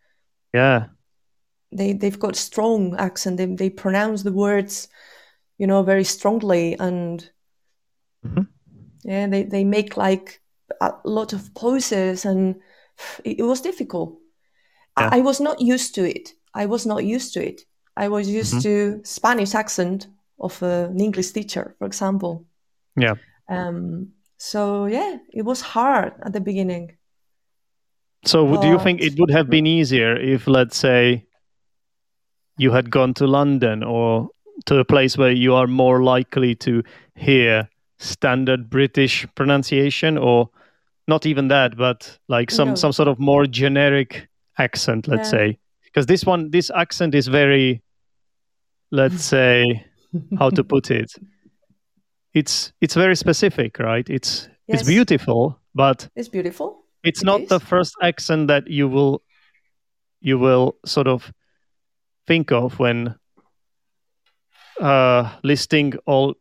Yeah. 0.58 0.86
They 1.78 1.94
they've 1.94 2.20
got 2.20 2.36
strong 2.36 2.96
accent. 2.98 3.38
They 3.38 3.56
they 3.56 3.70
pronounce 3.70 4.24
the 4.24 4.32
words, 4.34 4.90
you 5.60 5.68
know, 5.68 5.84
very 5.84 6.04
strongly, 6.04 6.76
and 6.80 7.32
Mhm. 8.24 8.48
yeah, 9.04 9.30
they 9.30 9.44
they 9.44 9.64
make 9.64 9.98
like 9.98 10.42
a 10.82 10.92
lot 11.04 11.34
of 11.34 11.54
pauses, 11.54 12.26
and 12.26 12.56
it, 13.24 13.40
it 13.40 13.44
was 13.44 13.62
difficult. 13.62 14.18
Yeah. 15.00 15.10
I, 15.14 15.20
I 15.20 15.22
was 15.22 15.40
not 15.40 15.62
used 15.62 15.96
to 15.96 16.02
it. 16.04 16.36
I 16.64 16.66
was 16.66 16.86
not 16.86 17.04
used 17.16 17.34
to 17.34 17.40
it. 17.40 17.62
I 18.04 18.08
was 18.08 18.28
used 18.28 18.54
Mhm. 18.56 18.62
to 18.64 19.02
Spanish 19.04 19.56
accent 19.56 20.08
of 20.38 20.62
uh, 20.64 20.90
an 20.90 21.00
English 21.00 21.32
teacher, 21.32 21.76
for 21.78 21.86
example. 21.88 22.46
Yeah. 22.96 23.16
Um, 23.50 24.14
so 24.38 24.88
yeah, 24.88 25.18
it 25.34 25.46
was 25.46 25.62
hard 25.62 26.14
at 26.26 26.34
the 26.34 26.42
beginning. 26.42 26.98
So 28.26 28.58
do 28.62 28.68
you 28.68 28.80
think 28.80 29.02
it 29.02 29.18
would 29.20 29.32
have 29.32 29.50
been 29.50 29.66
easier 29.68 30.16
if 30.18 30.48
let's 30.48 30.76
say 30.78 31.26
you 32.58 32.72
had 32.72 32.90
gone 32.90 33.14
to 33.16 33.28
London 33.28 33.84
or 33.84 34.30
to 34.66 34.80
a 34.80 34.86
place 34.86 35.18
where 35.18 35.32
you 35.32 35.54
are 35.54 35.68
more 35.68 36.04
likely 36.04 36.56
to 36.56 36.84
hear 37.16 37.70
standard 38.00 38.70
British 38.70 39.26
pronunciation 39.36 40.18
or 40.18 40.50
not 41.08 41.26
even 41.26 41.48
that 41.48 41.78
but 41.78 42.18
like 42.28 42.52
some 42.52 42.70
No. 42.70 42.76
some 42.76 42.92
sort 42.92 43.08
of 43.08 43.18
more 43.20 43.46
generic 43.46 44.28
accent 44.58 45.08
let's 45.08 45.32
Yeah. 45.32 45.40
say 45.40 45.60
because 45.86 46.06
this 46.08 46.26
one 46.26 46.52
this 46.52 46.70
accent 46.76 47.16
is 47.16 47.28
very 47.28 47.82
let's 48.92 49.24
say 49.36 49.86
how 50.40 50.50
to 50.50 50.64
put 50.64 50.92
it 50.92 51.12
it's 52.34 52.74
it's 52.82 52.96
very 52.96 53.16
specific 53.16 53.80
right 53.80 54.10
it's 54.10 54.50
Yes. 54.68 54.82
it's 54.82 54.90
beautiful 54.90 55.58
but 55.76 56.10
It's 56.16 56.28
beautiful. 56.30 56.84
It's 57.04 57.22
It 57.22 57.26
not 57.26 57.48
the 57.48 57.60
first 57.60 57.96
accent 58.02 58.48
that 58.48 58.68
you 58.68 58.88
will 58.88 59.22
you 60.22 60.38
will 60.40 60.78
sort 60.86 61.08
of 61.08 61.32
think 62.26 62.52
of 62.52 62.80
when 62.80 63.16
uh, 64.82 65.32
listing 65.44 65.94
all 66.06 66.36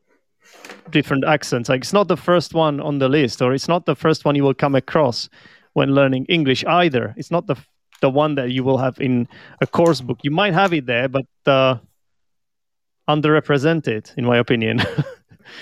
different 0.90 1.24
accents. 1.24 1.68
Like 1.68 1.82
it's 1.82 1.92
not 1.92 2.08
the 2.08 2.16
first 2.16 2.54
one 2.54 2.80
on 2.80 2.98
the 2.98 3.08
list, 3.08 3.42
or 3.42 3.52
it's 3.52 3.68
not 3.68 3.86
the 3.86 3.94
first 3.96 4.24
one 4.24 4.34
you 4.34 4.42
will 4.42 4.54
come 4.54 4.74
across 4.74 5.28
when 5.74 5.94
learning 5.94 6.26
English 6.28 6.64
either. 6.64 7.14
It's 7.16 7.30
not 7.30 7.46
the 7.46 7.56
the 8.02 8.10
one 8.10 8.34
that 8.34 8.50
you 8.50 8.62
will 8.62 8.78
have 8.78 9.00
in 9.00 9.26
a 9.60 9.66
course 9.66 10.00
book. 10.00 10.18
You 10.22 10.30
might 10.30 10.52
have 10.52 10.72
it 10.72 10.86
there, 10.86 11.08
but 11.08 11.26
uh, 11.46 11.76
underrepresented, 13.08 14.16
in 14.16 14.24
my 14.24 14.36
opinion. 14.38 14.80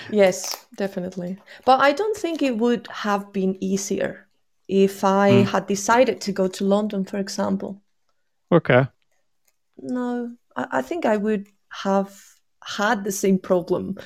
Yes, 0.09 0.65
definitely. 0.75 1.37
But 1.63 1.79
I 1.79 1.91
don't 1.91 2.17
think 2.17 2.41
it 2.41 2.57
would 2.57 2.87
have 2.87 3.31
been 3.31 3.55
easier 3.61 4.24
if 4.67 5.03
I 5.03 5.31
Mm. 5.31 5.45
had 5.47 5.67
decided 5.67 6.21
to 6.21 6.31
go 6.31 6.47
to 6.47 6.63
London, 6.65 7.05
for 7.05 7.17
example. 7.19 7.81
okay. 8.51 8.87
No, 9.77 10.31
I, 10.55 10.67
I 10.79 10.81
think 10.81 11.05
I 11.05 11.17
would 11.17 11.47
have 11.83 12.13
had 12.63 13.03
the 13.03 13.11
same 13.11 13.37
problem 13.39 13.97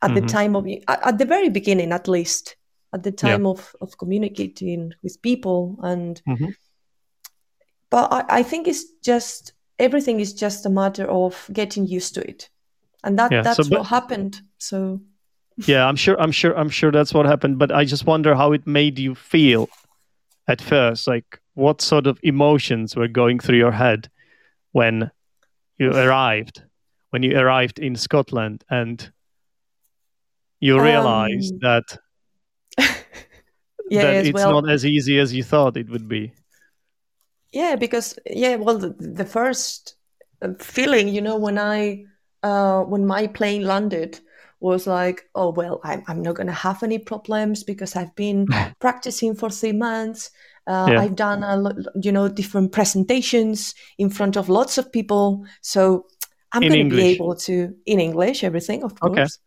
at 0.00 0.10
Mhm. 0.10 0.14
the 0.14 0.26
time 0.26 0.56
of 0.56 0.66
at 0.66 1.06
at 1.08 1.18
the 1.18 1.24
very 1.26 1.48
beginning, 1.48 1.92
at 1.92 2.06
least 2.08 2.56
at 2.92 3.02
the 3.02 3.10
Yeah. 3.10 3.16
time 3.30 3.46
of 3.46 3.74
of 3.80 3.96
communicating 3.98 4.92
with 5.02 5.20
people 5.22 5.78
and. 5.82 6.22
Mhm. 6.26 6.54
But 7.90 8.12
I, 8.12 8.38
I 8.38 8.42
think 8.42 8.66
it's 8.68 8.84
just 9.02 9.52
everything 9.78 10.20
is 10.20 10.32
just 10.32 10.66
a 10.66 10.70
matter 10.70 11.06
of 11.10 11.50
getting 11.52 11.86
used 11.86 12.14
to 12.14 12.20
it, 12.28 12.50
and 13.04 13.18
that 13.18 13.32
Yeah, 13.32 13.42
so 13.42 13.48
that's 13.48 13.68
but- 13.68 13.78
what 13.78 13.86
happened. 13.88 14.40
So 14.58 15.00
yeah 15.66 15.86
i'm 15.86 15.96
sure 15.96 16.18
i'm 16.18 16.32
sure 16.32 16.54
i'm 16.58 16.70
sure 16.70 16.90
that's 16.90 17.12
what 17.12 17.26
happened 17.26 17.58
but 17.58 17.70
i 17.70 17.84
just 17.84 18.06
wonder 18.06 18.34
how 18.34 18.52
it 18.52 18.66
made 18.66 18.98
you 18.98 19.14
feel 19.14 19.68
at 20.48 20.60
first 20.60 21.06
like 21.06 21.40
what 21.54 21.80
sort 21.80 22.06
of 22.06 22.18
emotions 22.22 22.96
were 22.96 23.08
going 23.08 23.38
through 23.38 23.58
your 23.58 23.72
head 23.72 24.08
when 24.72 25.10
you 25.78 25.90
arrived 25.92 26.62
when 27.10 27.22
you 27.22 27.36
arrived 27.38 27.78
in 27.78 27.94
scotland 27.96 28.64
and 28.70 29.12
you 30.60 30.80
realized 30.80 31.52
Um, 31.54 31.58
that 31.62 31.98
yeah, 33.90 34.02
that 34.02 34.26
it's 34.26 34.34
well. 34.34 34.62
not 34.62 34.70
as 34.70 34.84
easy 34.84 35.18
as 35.18 35.32
you 35.34 35.42
thought 35.42 35.76
it 35.76 35.88
would 35.90 36.08
be 36.08 36.32
Yeah, 37.52 37.76
because 37.76 38.18
yeah, 38.26 38.56
well, 38.56 38.78
the, 38.78 38.90
the 38.98 39.24
first 39.26 39.96
uh, 40.40 40.54
feeling, 40.58 41.08
you 41.08 41.20
know, 41.20 41.36
when 41.36 41.58
I 41.58 42.04
uh, 42.42 42.82
when 42.82 43.06
my 43.06 43.26
plane 43.26 43.64
landed 43.64 44.20
was 44.62 44.86
like, 44.86 45.22
oh 45.34 45.50
well, 45.50 45.80
I'm 45.84 46.02
I'm 46.08 46.22
not 46.22 46.36
gonna 46.36 46.52
have 46.52 46.82
any 46.82 46.98
problems 46.98 47.64
because 47.64 47.96
I've 47.96 48.14
been 48.16 48.46
practicing 48.80 49.34
for 49.34 49.50
three 49.50 49.72
months. 49.72 50.30
Uh, 50.66 50.92
Yeah. 50.92 51.00
I've 51.00 51.16
done 51.16 51.42
a 51.42 51.56
lot, 51.56 51.74
you 52.02 52.12
know, 52.12 52.28
different 52.28 52.72
presentations 52.72 53.74
in 53.98 54.10
front 54.10 54.36
of 54.36 54.48
lots 54.48 54.78
of 54.78 54.92
people, 54.92 55.44
so 55.60 56.06
I'm 56.52 56.66
going 56.66 56.84
to 56.84 56.96
be 56.96 57.02
able 57.02 57.34
to 57.36 57.74
in 57.86 57.98
English 58.00 58.44
everything, 58.44 58.84
of 58.84 58.92
Okay. 59.02 59.22
course. 59.22 59.38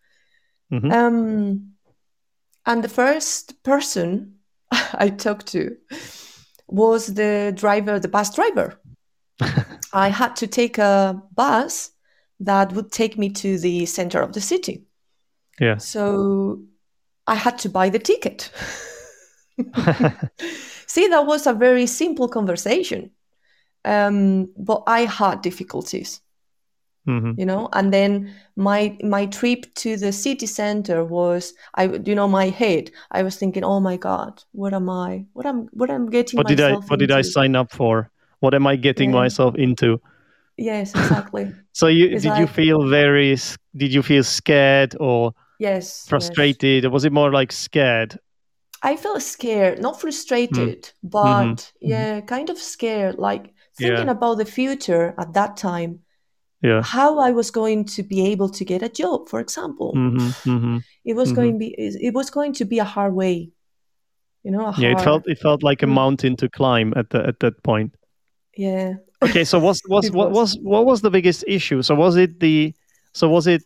Mhm. 0.71 0.91
Um, 0.91 1.71
and 2.65 2.83
the 2.83 2.89
first 2.89 3.63
person 3.63 4.39
I 4.93 5.09
talked 5.09 5.47
to 5.47 5.77
was 6.67 7.13
the 7.13 7.53
driver, 7.55 7.99
the 7.99 8.07
bus 8.07 8.33
driver. 8.35 8.79
I 9.93 10.09
had 10.09 10.35
to 10.37 10.47
take 10.47 10.77
a 10.77 11.21
bus 11.35 11.91
that 12.41 12.73
would 12.73 12.91
take 12.91 13.17
me 13.17 13.29
to 13.31 13.57
the 13.59 13.85
center 13.85 14.21
of 14.21 14.33
the 14.33 14.41
city. 14.41 14.84
Yeah. 15.59 15.77
So 15.77 16.61
I 17.27 17.35
had 17.35 17.57
to 17.59 17.69
buy 17.69 17.89
the 17.89 17.99
ticket. 17.99 18.51
See, 20.87 21.07
that 21.07 21.25
was 21.25 21.47
a 21.47 21.53
very 21.53 21.87
simple 21.87 22.27
conversation. 22.27 23.11
Um, 23.85 24.49
but 24.57 24.83
I 24.87 25.01
had 25.05 25.41
difficulties 25.41 26.21
Mhm. 27.07 27.37
you 27.37 27.45
know 27.45 27.69
and 27.73 27.93
then 27.93 28.33
my 28.55 28.97
my 29.03 29.27
trip 29.27 29.65
to 29.75 29.95
the 29.95 30.11
city 30.11 30.47
center 30.47 31.03
was 31.05 31.53
i 31.75 31.83
you 31.85 32.15
know 32.15 32.27
my 32.27 32.49
head 32.49 32.89
i 33.11 33.21
was 33.21 33.35
thinking 33.37 33.63
oh 33.63 33.79
my 33.79 33.95
god 33.95 34.41
what 34.53 34.73
am 34.73 34.89
i 34.89 35.23
what 35.33 35.45
am 35.45 35.67
what 35.73 35.91
i'm 35.91 36.09
getting 36.09 36.37
What 36.39 36.47
did 36.47 36.61
I 36.61 36.73
what 36.89 36.99
did 36.99 37.11
I 37.11 37.21
sign 37.21 37.55
up 37.55 37.71
for? 37.71 38.09
What 38.39 38.53
am 38.53 38.65
I 38.67 38.75
getting 38.75 39.11
Yeah. 39.11 39.21
myself 39.21 39.55
into? 39.55 40.01
yes 40.57 40.95
exactly 40.95 41.53
So 41.73 41.87
you 41.87 42.09
did 42.09 42.37
you 42.37 42.47
feel 42.47 42.87
very 42.89 43.37
did 43.75 43.93
you 43.93 44.01
feel 44.01 44.23
scared 44.23 44.95
or 44.99 45.33
yes 45.59 46.11
yes. 46.15 46.49
frustrated 46.49 46.85
or 46.85 46.89
was 46.89 47.05
it 47.05 47.13
more 47.13 47.31
like 47.31 47.51
scared? 47.51 48.19
i 48.81 48.95
felt 48.95 49.21
scared 49.21 49.79
not 49.81 49.99
frustrated 49.99 50.91
but 51.03 51.71
Mm-hmm. 51.81 51.81
yeah 51.81 52.21
kind 52.21 52.49
of 52.49 52.57
scared 52.57 53.15
like 53.17 53.53
thinking 53.73 54.07
Yeah. 54.07 54.09
about 54.09 54.35
the 54.37 54.45
future 54.45 55.13
at 55.17 55.33
that 55.33 55.57
time 55.57 55.99
Yeah. 56.61 56.85
how 56.93 57.19
i 57.19 57.31
was 57.31 57.51
going 57.51 57.85
to 57.85 58.03
be 58.03 58.25
able 58.27 58.49
to 58.49 58.65
get 58.65 58.83
a 58.83 58.89
job 58.89 59.27
for 59.29 59.39
example 59.39 60.03
hmm 60.03 60.29
hmm 60.43 60.77
it 61.05 61.15
was 61.15 61.31
going 61.31 61.57
be 61.57 61.75
it 61.77 62.13
was 62.13 62.29
going 62.29 62.53
to 62.53 62.65
be 62.65 62.79
a 62.79 62.83
hard 62.85 63.13
way 63.15 63.51
you 64.43 64.51
know 64.51 64.65
a 64.67 64.71
Yeah, 64.75 64.89
it 64.89 65.01
felt 65.01 65.23
it 65.27 65.39
felt 65.39 65.63
like 65.63 65.81
a 65.83 65.87
Mm. 65.87 65.95
mountain 65.95 66.35
to 66.37 66.47
climb 66.49 66.93
at 66.95 67.09
the 67.09 67.25
at 67.27 67.39
that 67.41 67.61
point. 67.63 67.95
yeah 68.57 68.95
Okay, 69.23 69.43
so 69.43 69.57
was 69.59 69.81
was 69.87 70.11
what 70.11 70.29
was. 70.31 70.57
what 70.61 70.85
was 70.85 71.01
the 71.01 71.09
biggest 71.09 71.43
issue? 71.47 71.81
So 71.81 71.95
was 71.95 72.15
it 72.17 72.39
the 72.39 72.73
so 73.13 73.29
was 73.29 73.47
it 73.47 73.63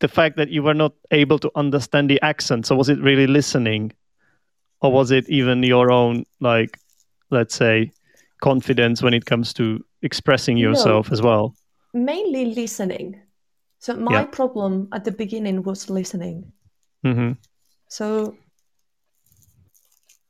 the 0.00 0.08
fact 0.08 0.36
that 0.36 0.50
you 0.50 0.62
were 0.62 0.74
not 0.74 0.92
able 1.10 1.38
to 1.38 1.50
understand 1.54 2.10
the 2.10 2.20
accent? 2.22 2.66
So 2.66 2.76
was 2.76 2.88
it 2.88 3.00
really 3.00 3.26
listening, 3.26 3.92
or 4.80 4.92
was 4.92 5.10
it 5.10 5.28
even 5.28 5.62
your 5.62 5.90
own 5.90 6.24
like 6.40 6.78
let's 7.30 7.54
say 7.54 7.92
confidence 8.40 9.02
when 9.02 9.14
it 9.14 9.26
comes 9.26 9.52
to 9.54 9.84
expressing 10.02 10.56
No. 10.56 10.62
yourself 10.62 11.12
as 11.12 11.22
well? 11.22 11.54
mainly 11.94 12.46
listening. 12.54 13.20
So 13.78 13.96
my 13.96 14.22
Yeah. 14.22 14.24
problem 14.24 14.88
at 14.92 15.04
the 15.04 15.12
beginning 15.12 15.62
was 15.62 15.88
listening. 15.90 16.52
hmm 17.04 17.32
So 17.88 18.38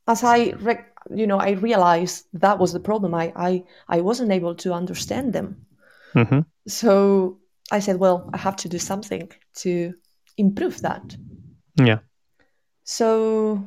as 0.07 0.23
I, 0.23 0.53
re- 0.59 0.85
you 1.13 1.27
know, 1.27 1.37
I 1.39 1.51
realized 1.51 2.25
that 2.33 2.59
was 2.59 2.73
the 2.73 2.79
problem. 2.79 3.13
I, 3.13 3.31
I, 3.35 3.63
I 3.87 4.01
wasn't 4.01 4.31
able 4.31 4.55
to 4.55 4.73
understand 4.73 5.33
them. 5.33 5.65
hmm 6.13 6.39
So 6.67 7.39
I 7.71 7.79
said, 7.79 7.97
well, 7.99 8.29
I 8.33 8.37
have 8.37 8.55
to 8.57 8.69
do 8.69 8.79
something 8.79 9.29
to 9.57 9.93
improve 10.37 10.81
that. 10.81 11.15
Yeah. 11.75 11.99
So 12.83 13.63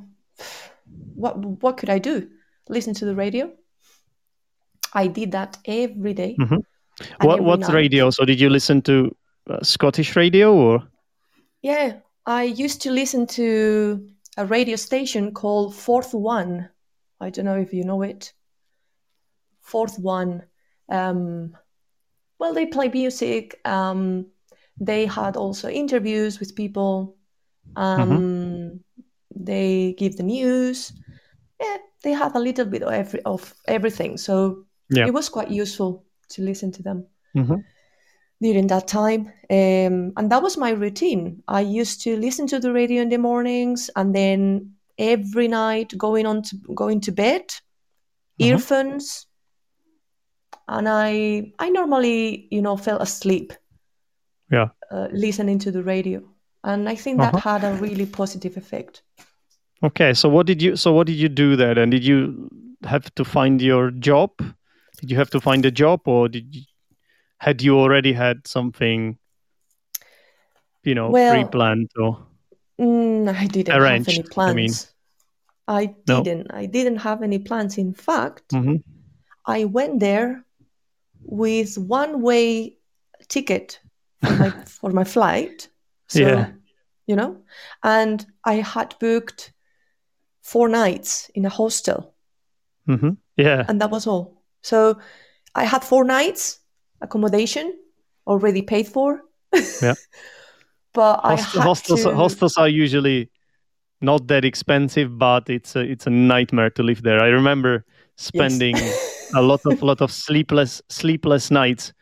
what, 1.15 1.39
what 1.39 1.77
could 1.77 1.91
I 1.91 1.99
do? 1.99 2.29
Listen 2.69 2.95
to 2.95 3.05
the 3.05 3.15
radio. 3.15 3.53
I 4.95 5.07
did 5.07 5.33
that 5.33 5.59
every 5.65 6.15
day. 6.15 6.37
Mhm. 6.39 6.63
What 7.21 7.35
every 7.35 7.47
what 7.47 7.61
night. 7.61 7.73
radio? 7.73 8.11
So 8.11 8.25
did 8.25 8.41
you 8.41 8.51
listen 8.51 8.83
to 8.83 9.17
uh, 9.49 9.63
Scottish 9.63 10.17
radio 10.17 10.53
or? 10.53 10.83
Yeah, 11.63 12.01
I 12.27 12.43
used 12.43 12.83
to 12.83 12.91
listen 12.91 13.27
to 13.29 14.09
a 14.37 14.47
radio 14.47 14.77
station 14.77 15.33
called 15.33 15.75
Forth 15.75 16.13
One. 16.13 16.69
I 17.21 17.31
don't 17.31 17.45
know 17.45 17.57
if 17.59 17.73
you 17.73 17.85
know 17.85 18.03
it. 18.03 18.33
Forth 19.61 19.99
One. 19.99 20.43
Um, 20.89 21.57
well, 22.43 22.53
they 22.55 22.67
play 22.67 22.89
music. 22.89 23.61
Um, 23.65 24.27
they 24.81 25.07
had 25.07 25.37
also 25.37 25.69
interviews 25.69 26.41
with 26.41 26.57
people. 26.57 27.17
Um, 27.77 28.81
They 29.35 29.95
give 29.97 30.17
the 30.17 30.23
news. 30.25 30.93
Yeah, 31.61 31.77
they 32.03 32.13
have 32.13 32.35
a 32.37 32.41
little 32.41 32.67
bit 32.67 32.83
of, 32.83 32.93
every, 32.93 33.23
of 33.25 33.55
everything. 33.67 34.19
So 34.19 34.67
Yeah. 34.91 35.07
it 35.07 35.15
was 35.15 35.29
quite 35.31 35.51
useful 35.63 36.05
to 36.35 36.43
listen 36.43 36.73
to 36.73 36.83
them 36.83 37.07
Mhm. 37.35 37.65
during 38.41 38.67
that 38.69 38.89
time. 38.89 39.33
Um, 39.51 40.13
and 40.17 40.31
that 40.31 40.43
was 40.43 40.57
my 40.59 40.71
routine. 40.71 41.43
I 41.49 41.81
used 41.81 42.03
to 42.05 42.17
listen 42.17 42.47
to 42.49 42.59
the 42.61 42.73
radio 42.73 43.03
in 43.03 43.09
the 43.09 43.19
mornings 43.19 43.91
and 43.95 44.15
then 44.15 44.75
every 44.99 45.49
night 45.49 45.97
going 45.97 46.27
on 46.27 46.43
to 46.43 46.57
going 46.75 47.01
to 47.03 47.13
bed, 47.13 47.45
Mhm. 48.39 48.47
earphones. 48.49 49.27
And 50.69 50.89
I 50.89 51.53
I 51.59 51.69
normally, 51.71 52.49
you 52.51 52.63
know, 52.63 52.77
fell 52.77 52.99
asleep 53.01 53.53
Yeah. 54.51 54.69
uh, 54.91 55.09
listening 55.13 55.59
to 55.61 55.71
the 55.71 55.83
radio. 55.83 56.23
And 56.65 56.89
I 56.89 56.95
think 56.97 57.19
that 57.21 57.35
Uh-huh. 57.35 57.61
had 57.61 57.65
a 57.65 57.75
really 57.81 58.07
positive 58.07 58.57
effect. 58.57 59.03
Okay, 59.83 60.15
so 60.15 60.29
what 60.29 60.47
did 60.47 60.63
you 60.63 60.77
so 60.77 60.93
what 60.93 61.07
did 61.07 61.17
you 61.17 61.29
do 61.29 61.57
there? 61.57 61.79
And 61.79 61.91
did 61.91 62.05
you 62.05 62.49
have 62.85 63.13
to 63.15 63.25
find 63.25 63.61
your 63.61 63.91
job? 63.91 64.31
Did 65.01 65.11
you 65.11 65.17
have 65.17 65.31
to 65.31 65.41
find 65.41 65.65
a 65.67 65.71
job, 65.71 66.07
or 66.07 66.29
did 66.29 66.55
you, 66.55 66.63
had 67.39 67.63
you 67.63 67.77
already 67.79 68.13
had 68.13 68.47
something, 68.47 69.19
you 70.85 70.95
know, 70.95 71.11
Well, 71.11 71.33
pre-planned? 71.33 71.91
Or 71.97 72.19
Mm, 72.79 73.29
I 73.29 73.47
didn't 73.47 73.75
Arranged, 73.75 74.09
have 74.09 74.19
any 74.19 74.23
I 74.29 74.33
plans. 74.35 74.55
mean. 74.55 74.73
I 75.69 75.87
didn't. 76.07 76.47
I 76.53 76.67
didn't 76.67 76.99
have 76.99 77.23
any 77.23 77.39
plans. 77.39 77.79
In 77.79 77.93
fact, 77.95 78.53
Mhm. 78.53 78.83
I 79.47 79.65
went 79.65 80.01
there 80.01 80.45
with 81.25 81.79
one 81.79 82.23
way 82.23 82.79
ticket 83.29 83.81
for 84.23 84.37
my 84.37 84.51
for 84.81 84.91
my 84.91 85.05
flight. 85.05 85.69
So 86.09 86.21
Yeah. 86.21 86.51
you 87.07 87.17
know, 87.17 87.37
and 87.83 88.27
I 88.45 88.55
had 88.63 88.95
booked 89.01 89.53
four 90.43 90.69
nights 90.69 91.31
in 91.35 91.45
a 91.45 91.49
hostel, 91.49 92.15
Mhm. 92.87 93.17
yeah, 93.37 93.65
and 93.69 93.81
that 93.81 93.91
was 93.91 94.07
all. 94.07 94.43
So 94.63 94.99
I 95.55 95.65
had 95.65 95.85
four 95.85 96.05
nights 96.05 96.61
accommodation 97.01 97.73
already 98.27 98.63
paid 98.63 98.87
for. 98.87 99.23
Yeah. 99.83 99.95
but 100.95 101.21
I 101.25 101.37
had 101.37 101.63
hostels 101.63 102.03
to. 102.03 102.15
hostels 102.15 102.57
are 102.57 102.69
usually 102.69 103.31
not 104.01 104.27
that 104.29 104.45
expensive, 104.45 105.19
but 105.19 105.49
it's 105.49 105.77
a 105.77 105.81
it's 105.81 106.07
a 106.07 106.11
nightmare 106.11 106.71
to 106.71 106.83
live 106.83 107.03
there. 107.03 107.21
I 107.23 107.29
remember 107.29 107.85
spending 108.17 108.77
a 109.35 109.43
lot 109.43 109.61
of 109.67 109.83
lot 109.83 110.01
of 110.01 110.11
sleepless 110.13 110.83
sleepless 110.89 111.51
nights 111.51 111.93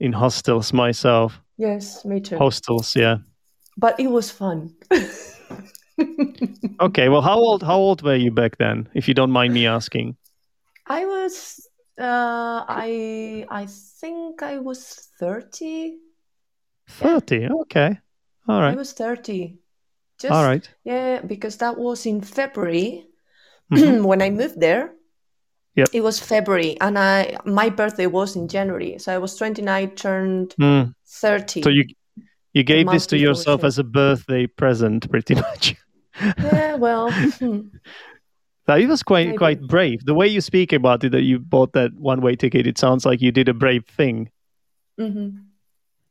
in 0.00 0.12
hostels 0.12 0.72
myself. 0.72 1.40
yes, 1.58 2.04
me 2.04 2.20
too. 2.20 2.38
Hostels, 2.38 2.94
yeah. 2.96 3.16
but 3.76 3.98
it 3.98 4.08
was 4.10 4.30
fun. 4.30 4.74
Okay, 6.80 7.08
well, 7.08 7.22
how 7.22 7.36
old 7.36 7.62
how 7.62 7.76
old 7.76 8.02
were 8.02 8.14
you 8.14 8.30
back 8.30 8.56
then, 8.58 8.88
if 8.94 9.08
you 9.08 9.14
don't 9.14 9.32
mind 9.32 9.52
me 9.52 9.66
asking? 9.66 10.16
I 10.86 11.04
was 11.06 11.66
uh 11.98 12.64
I 12.68 13.44
I 13.50 13.66
think 14.00 14.42
I 14.42 14.58
was 14.58 15.08
30. 15.18 15.98
Thirty. 16.86 17.48
Okay. 17.62 17.98
All 18.46 18.60
I 18.62 18.74
was 18.74 18.92
30. 18.92 19.58
Just 20.20 20.32
All 20.32 20.44
right. 20.44 20.68
yeah, 20.84 21.20
because 21.20 21.56
that 21.58 21.76
was 21.76 22.06
in 22.06 22.20
February 22.22 23.06
Mhm. 23.72 24.04
when 24.08 24.22
I 24.22 24.30
moved 24.30 24.60
there. 24.60 24.94
Yep. 25.78 25.88
It 25.92 26.02
was 26.02 26.18
February 26.20 26.76
and 26.80 26.98
I 26.98 27.36
my 27.44 27.70
birthday 27.70 28.06
was 28.06 28.36
in 28.36 28.48
January. 28.48 28.98
So 28.98 29.14
I 29.14 29.18
was 29.18 29.36
29 29.36 29.90
turned 29.94 30.54
Mm. 30.60 30.92
30. 31.06 31.62
So 31.62 31.70
you 31.70 31.84
you 32.52 32.62
gave 32.64 32.88
this 32.90 33.06
to 33.08 33.16
yourself 33.16 33.62
as 33.64 33.78
a 33.78 33.84
birthday 33.84 34.46
present, 34.46 35.08
pretty 35.10 35.34
much. 35.46 35.76
yeah, 36.42 36.74
well, 36.74 37.10
hmm, 37.38 37.60
That 38.66 38.80
it 38.80 38.88
was 38.88 39.02
quite 39.02 39.26
Maybe. 39.28 39.38
quite 39.38 39.60
brave. 39.68 40.04
The 40.04 40.14
way 40.14 40.26
you 40.26 40.40
speak 40.40 40.72
about 40.72 41.04
it, 41.04 41.12
that 41.12 41.22
you 41.22 41.38
bought 41.38 41.72
that 41.72 41.92
one 41.94 42.20
way 42.20 42.36
ticket, 42.36 42.66
it 42.66 42.76
sounds 42.78 43.06
like 43.06 43.22
you 43.22 43.30
did 43.32 43.48
a 43.48 43.54
brave 43.54 43.84
thing. 43.96 44.30
mhm. 45.00 45.44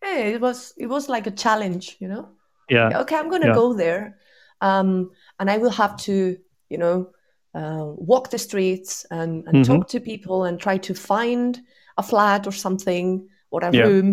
yeah, 0.03 0.19
it 0.36 0.41
was 0.41 0.73
it 0.77 0.88
was 0.88 1.10
like 1.10 1.27
a 1.27 1.32
challenge, 1.36 1.97
you 1.99 2.08
know. 2.08 2.30
Yeah. 2.69 2.99
okay 3.01 3.15
i'm 3.15 3.30
gonna 3.30 3.47
Yeah. 3.47 3.56
go 3.63 3.73
there 3.73 4.17
um, 4.62 5.12
and 5.39 5.49
i 5.49 5.58
will 5.58 5.71
have 5.71 5.95
to 6.03 6.36
you 6.69 6.77
know 6.77 7.12
uh, 7.60 7.84
walk 8.12 8.30
the 8.30 8.38
streets 8.38 9.06
and, 9.10 9.32
and 9.48 9.56
Mhm. 9.58 9.67
talk 9.67 9.84
to 9.89 10.00
people 10.00 10.38
and 10.48 10.60
try 10.60 10.78
to 10.78 10.93
find 10.93 11.60
a 11.98 12.04
flat 12.04 12.48
or 12.48 12.52
something 12.54 13.28
or 13.52 13.60
a 13.63 13.72
Yeah. 13.72 13.88
room 13.88 14.08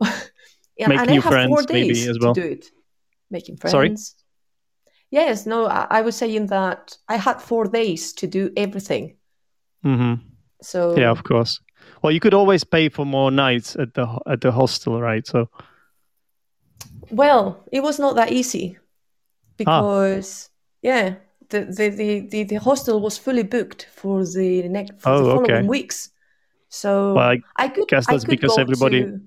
yeah, 0.80 0.88
Make 0.88 1.00
and 1.00 1.10
new 1.10 1.20
i 1.20 1.24
have 1.24 1.46
four 1.48 1.62
friends 1.62 1.72
maybe 1.72 1.88
days 1.88 2.08
as 2.08 2.18
well. 2.20 2.34
to 2.34 2.40
do 2.42 2.48
it 2.56 2.64
making 3.30 3.56
friends 3.56 3.72
Sorry? 3.72 3.94
yes 5.10 5.46
no 5.46 5.66
I, 5.66 5.86
I 5.98 6.02
was 6.02 6.16
saying 6.16 6.46
that 6.48 6.82
i 7.14 7.16
had 7.16 7.40
four 7.40 7.64
days 7.80 8.12
to 8.14 8.26
do 8.26 8.42
everything 8.56 9.16
hmm 9.82 10.14
so 10.62 10.96
Yeah, 10.96 11.10
of 11.10 11.22
course. 11.22 11.60
Well, 12.02 12.12
you 12.12 12.20
could 12.20 12.34
always 12.34 12.64
pay 12.64 12.90
for 12.90 13.06
more 13.06 13.30
nights 13.30 13.76
at 13.76 13.94
the 13.94 14.04
at 14.26 14.40
the 14.40 14.50
hostel, 14.52 15.00
right? 15.00 15.26
So. 15.26 15.48
Well, 17.10 17.64
it 17.72 17.82
was 17.82 17.98
not 17.98 18.16
that 18.16 18.32
easy 18.32 18.76
because 19.56 20.48
ah. 20.48 20.50
yeah, 20.82 21.14
the, 21.50 21.64
the, 21.64 21.88
the, 21.88 22.20
the, 22.20 22.42
the 22.44 22.54
hostel 22.56 23.00
was 23.00 23.18
fully 23.18 23.42
booked 23.42 23.86
for 23.92 24.24
the 24.24 24.68
next 24.68 25.00
for 25.00 25.10
oh, 25.10 25.18
the 25.18 25.30
following 25.30 25.50
okay. 25.50 25.66
weeks. 25.66 26.10
So 26.68 27.14
well, 27.14 27.30
I, 27.30 27.40
I 27.56 27.68
could 27.68 27.88
guess 27.88 28.06
that's 28.06 28.24
could 28.24 28.30
because 28.30 28.56
everybody 28.56 29.02
to... 29.02 29.20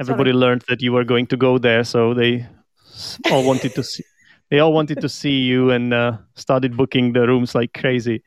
everybody 0.00 0.30
Sorry. 0.30 0.40
learned 0.40 0.64
that 0.68 0.80
you 0.80 0.92
were 0.92 1.04
going 1.04 1.26
to 1.26 1.36
go 1.36 1.58
there, 1.58 1.84
so 1.84 2.14
they 2.14 2.46
all 3.30 3.44
wanted 3.44 3.74
to 3.74 3.82
see 3.82 4.04
they 4.50 4.58
all 4.58 4.72
wanted 4.72 5.00
to 5.00 5.08
see 5.08 5.38
you 5.38 5.70
and 5.70 5.94
uh, 5.94 6.18
started 6.34 6.76
booking 6.76 7.12
the 7.12 7.26
rooms 7.26 7.54
like 7.54 7.72
crazy. 7.72 8.22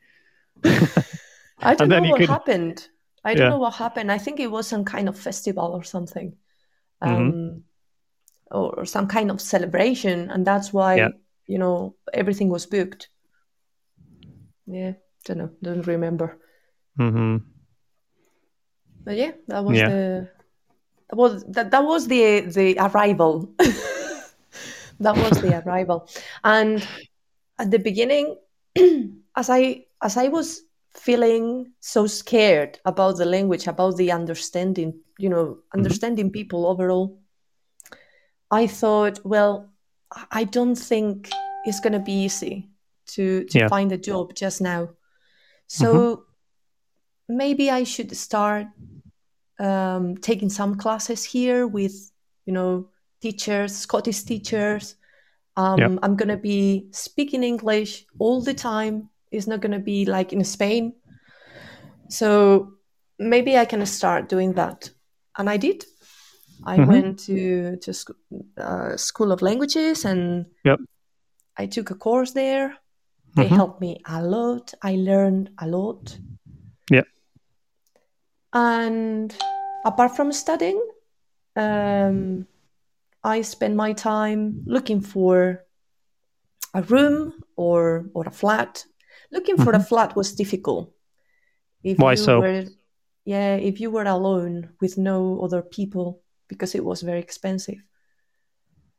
I 0.64 1.74
don't 1.76 1.88
know 1.88 2.00
what 2.00 2.18
could... 2.18 2.28
happened. 2.28 2.88
I 3.24 3.34
don't 3.34 3.44
yeah. 3.44 3.50
know 3.50 3.58
what 3.58 3.74
happened. 3.74 4.10
I 4.10 4.18
think 4.18 4.40
it 4.40 4.50
was 4.50 4.66
some 4.68 4.84
kind 4.84 5.08
of 5.08 5.18
festival 5.18 5.72
or 5.72 5.82
something, 5.82 6.36
mm-hmm. 7.02 7.14
um, 7.14 7.32
mm-hmm. 7.32 7.58
or, 8.56 8.80
or, 8.80 8.84
some 8.86 9.08
kind 9.08 9.30
of 9.32 9.40
celebration, 9.40 10.30
and 10.30 10.46
that's 10.46 10.72
why 10.72 10.96
yeah. 10.96 11.08
You 11.46 11.58
know 11.58 11.96
everything 12.12 12.48
was 12.48 12.66
booked. 12.66 13.08
Yeah, 14.66 14.94
don't 15.24 15.38
know, 15.38 15.50
don't 15.62 15.86
remember. 15.86 16.38
Mm-hmm. 16.98 17.36
But 19.04 19.16
yeah, 19.16 19.32
that 19.48 19.64
was 19.64 19.78
yeah. 19.78 19.88
the 19.88 20.28
that 21.08 21.16
was 21.16 21.44
that, 21.44 21.70
that 21.70 21.84
was 21.84 22.08
the 22.08 22.40
the 22.40 22.76
arrival. 22.78 23.52
that 25.00 25.16
was 25.16 25.40
the 25.40 25.62
arrival, 25.64 26.08
and 26.42 26.86
at 27.58 27.70
the 27.70 27.78
beginning, 27.78 28.36
as 29.36 29.50
I 29.50 29.86
as 30.02 30.16
I 30.16 30.28
was 30.28 30.62
feeling 30.94 31.72
so 31.80 32.06
scared 32.06 32.80
about 32.84 33.18
the 33.18 33.26
language, 33.26 33.66
about 33.66 33.96
the 33.96 34.10
understanding, 34.10 34.98
you 35.18 35.28
know, 35.28 35.44
mm-hmm. 35.44 35.78
understanding 35.78 36.26
mm-hmm. 36.26 36.32
people 36.32 36.66
overall, 36.66 37.20
I 38.50 38.66
thought, 38.66 39.20
well, 39.24 39.70
I 40.30 40.44
don't 40.44 40.76
think 40.76 41.30
it's 41.64 41.80
going 41.80 41.92
to 41.92 41.98
be 41.98 42.24
easy 42.24 42.70
to 43.08 43.44
to 43.44 43.58
yeah. 43.58 43.68
find 43.68 43.92
a 43.92 43.98
job 43.98 44.34
just 44.34 44.60
now. 44.60 44.90
So 45.66 45.94
mm-hmm. 45.94 47.36
maybe 47.36 47.70
I 47.70 47.84
should 47.84 48.16
start 48.16 48.66
um, 49.58 50.16
taking 50.18 50.50
some 50.50 50.76
classes 50.76 51.24
here 51.24 51.66
with, 51.66 52.12
you 52.44 52.52
know, 52.52 52.88
teachers, 53.20 53.76
Scottish 53.76 54.22
teachers. 54.22 54.96
Um, 55.56 55.78
yeah. 55.78 55.96
I'm 56.02 56.16
going 56.16 56.28
to 56.28 56.36
be 56.36 56.88
speaking 56.92 57.42
English 57.42 58.04
all 58.18 58.42
the 58.42 58.54
time 58.54 59.08
it's 59.30 59.46
not 59.46 59.60
going 59.60 59.72
to 59.72 59.78
be 59.78 60.04
like 60.04 60.32
in 60.32 60.44
Spain. 60.44 60.94
So 62.08 62.72
maybe 63.18 63.56
I 63.56 63.64
can 63.64 63.84
start 63.86 64.28
doing 64.28 64.54
that. 64.54 64.90
And 65.36 65.50
I 65.50 65.56
did. 65.56 65.84
I 66.64 66.76
mm-hmm. 66.76 66.90
went 66.90 67.18
to 67.26 67.76
to 67.76 67.92
sc- 67.92 68.10
uh, 68.56 68.96
School 68.96 69.32
of 69.32 69.42
Languages 69.42 70.04
and 70.04 70.46
yep. 70.64 70.78
I 71.56 71.66
took 71.66 71.90
a 71.90 71.94
course 71.94 72.32
there. 72.32 72.76
They 73.34 73.44
mm-hmm. 73.44 73.54
helped 73.54 73.80
me 73.80 74.00
a 74.06 74.22
lot. 74.22 74.72
I 74.82 74.96
learned 74.96 75.50
a 75.58 75.66
lot. 75.66 76.18
Yeah. 76.90 77.04
And 78.52 79.36
apart 79.84 80.16
from 80.16 80.32
studying, 80.32 80.80
um, 81.56 82.46
I 83.22 83.42
spend 83.42 83.76
my 83.76 83.92
time 83.92 84.62
looking 84.66 85.00
for 85.00 85.64
a 86.72 86.82
room 86.82 87.34
or 87.56 88.06
or 88.14 88.24
a 88.26 88.30
flat 88.30 88.86
looking 89.30 89.56
for 89.56 89.72
mm-hmm. 89.72 89.80
a 89.80 89.84
flat 89.84 90.16
was 90.16 90.34
difficult. 90.34 90.92
If 91.82 91.98
Why 91.98 92.14
so? 92.14 92.40
Were, 92.40 92.64
yeah, 93.24 93.56
if 93.56 93.80
you 93.80 93.90
were 93.90 94.04
alone 94.04 94.70
with 94.80 94.98
no 94.98 95.40
other 95.42 95.62
people, 95.62 96.22
because 96.48 96.74
it 96.74 96.84
was 96.84 97.02
very 97.02 97.20
expensive. 97.20 97.82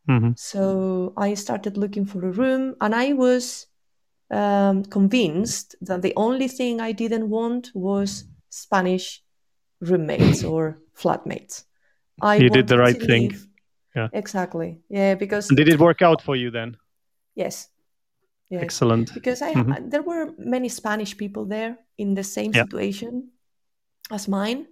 Mm-hmm. 0.10 0.32
So 0.36 1.14
I 1.18 1.34
started 1.34 1.78
looking 1.78 2.06
for 2.06 2.26
a 2.26 2.32
room, 2.32 2.76
and 2.80 2.96
I 2.96 3.14
was 3.14 3.68
um, 4.32 4.84
convinced 4.86 5.76
that 5.82 6.02
the 6.02 6.14
only 6.16 6.48
thing 6.48 6.80
I 6.80 6.92
didn't 6.94 7.30
want 7.30 7.72
was 7.74 8.26
Spanish 8.50 9.22
roommates 9.82 10.44
or 10.44 10.78
flatmates. 10.96 11.66
I 12.22 12.36
you 12.38 12.50
did 12.50 12.68
the 12.68 12.80
right 12.80 13.00
thing. 13.00 13.36
Yeah, 13.96 14.08
exactly. 14.14 14.80
Yeah, 14.90 15.16
because 15.16 15.48
did 15.48 15.68
it 15.68 15.80
work 15.80 16.02
out 16.02 16.22
for 16.22 16.36
you 16.36 16.52
then? 16.52 16.78
Yes, 17.36 17.70
Yes. 18.50 18.64
Excellent. 18.64 19.14
Because 19.14 19.42
I 19.42 19.54
mm-hmm. 19.54 19.90
there 19.90 20.02
were 20.02 20.32
many 20.38 20.70
Spanish 20.70 21.18
people 21.18 21.46
there 21.46 21.78
in 21.98 22.14
the 22.14 22.24
same 22.24 22.52
yeah. 22.54 22.64
situation 22.64 23.32
as 24.10 24.28
mine. 24.28 24.68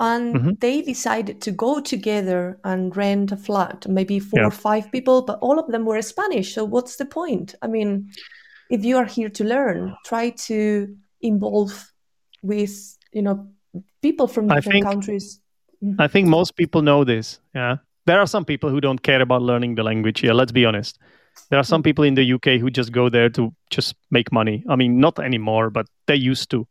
And 0.00 0.34
mm-hmm. 0.34 0.50
they 0.60 0.82
decided 0.82 1.40
to 1.42 1.52
go 1.52 1.80
together 1.80 2.58
and 2.64 2.96
rent 2.96 3.30
a 3.30 3.36
flat, 3.36 3.86
maybe 3.88 4.18
four 4.18 4.40
yeah. 4.40 4.46
or 4.46 4.50
five 4.50 4.90
people, 4.90 5.22
but 5.22 5.38
all 5.40 5.58
of 5.58 5.70
them 5.70 5.84
were 5.84 6.02
Spanish. 6.02 6.52
So 6.54 6.64
what's 6.64 6.96
the 6.96 7.04
point? 7.04 7.54
I 7.62 7.68
mean, 7.68 8.10
if 8.70 8.84
you 8.84 8.96
are 8.96 9.04
here 9.04 9.28
to 9.28 9.44
learn, 9.44 9.94
try 10.04 10.30
to 10.30 10.96
involve 11.20 11.92
with, 12.42 12.98
you 13.12 13.22
know, 13.22 13.48
people 14.02 14.26
from 14.26 14.48
different 14.48 14.72
think, 14.72 14.84
countries. 14.84 15.40
Mm-hmm. 15.82 16.00
I 16.00 16.08
think 16.08 16.28
most 16.28 16.56
people 16.56 16.82
know 16.82 17.04
this. 17.04 17.38
Yeah. 17.54 17.76
There 18.06 18.20
are 18.20 18.26
some 18.26 18.44
people 18.44 18.70
who 18.70 18.80
don't 18.80 19.02
care 19.02 19.22
about 19.22 19.42
learning 19.42 19.76
the 19.76 19.84
language. 19.84 20.24
Yeah, 20.24 20.32
let's 20.32 20.52
be 20.52 20.66
honest. 20.66 20.98
There 21.50 21.58
are 21.58 21.64
some 21.64 21.80
mm. 21.80 21.84
people 21.84 22.04
in 22.04 22.14
the 22.14 22.32
UK 22.32 22.60
who 22.60 22.70
just 22.70 22.92
go 22.92 23.08
there 23.08 23.28
to 23.30 23.52
just 23.70 23.94
make 24.10 24.30
money. 24.30 24.64
I 24.68 24.76
mean, 24.76 24.98
not 24.98 25.18
anymore, 25.18 25.70
but 25.70 25.86
they 26.06 26.16
used 26.16 26.50
to. 26.50 26.66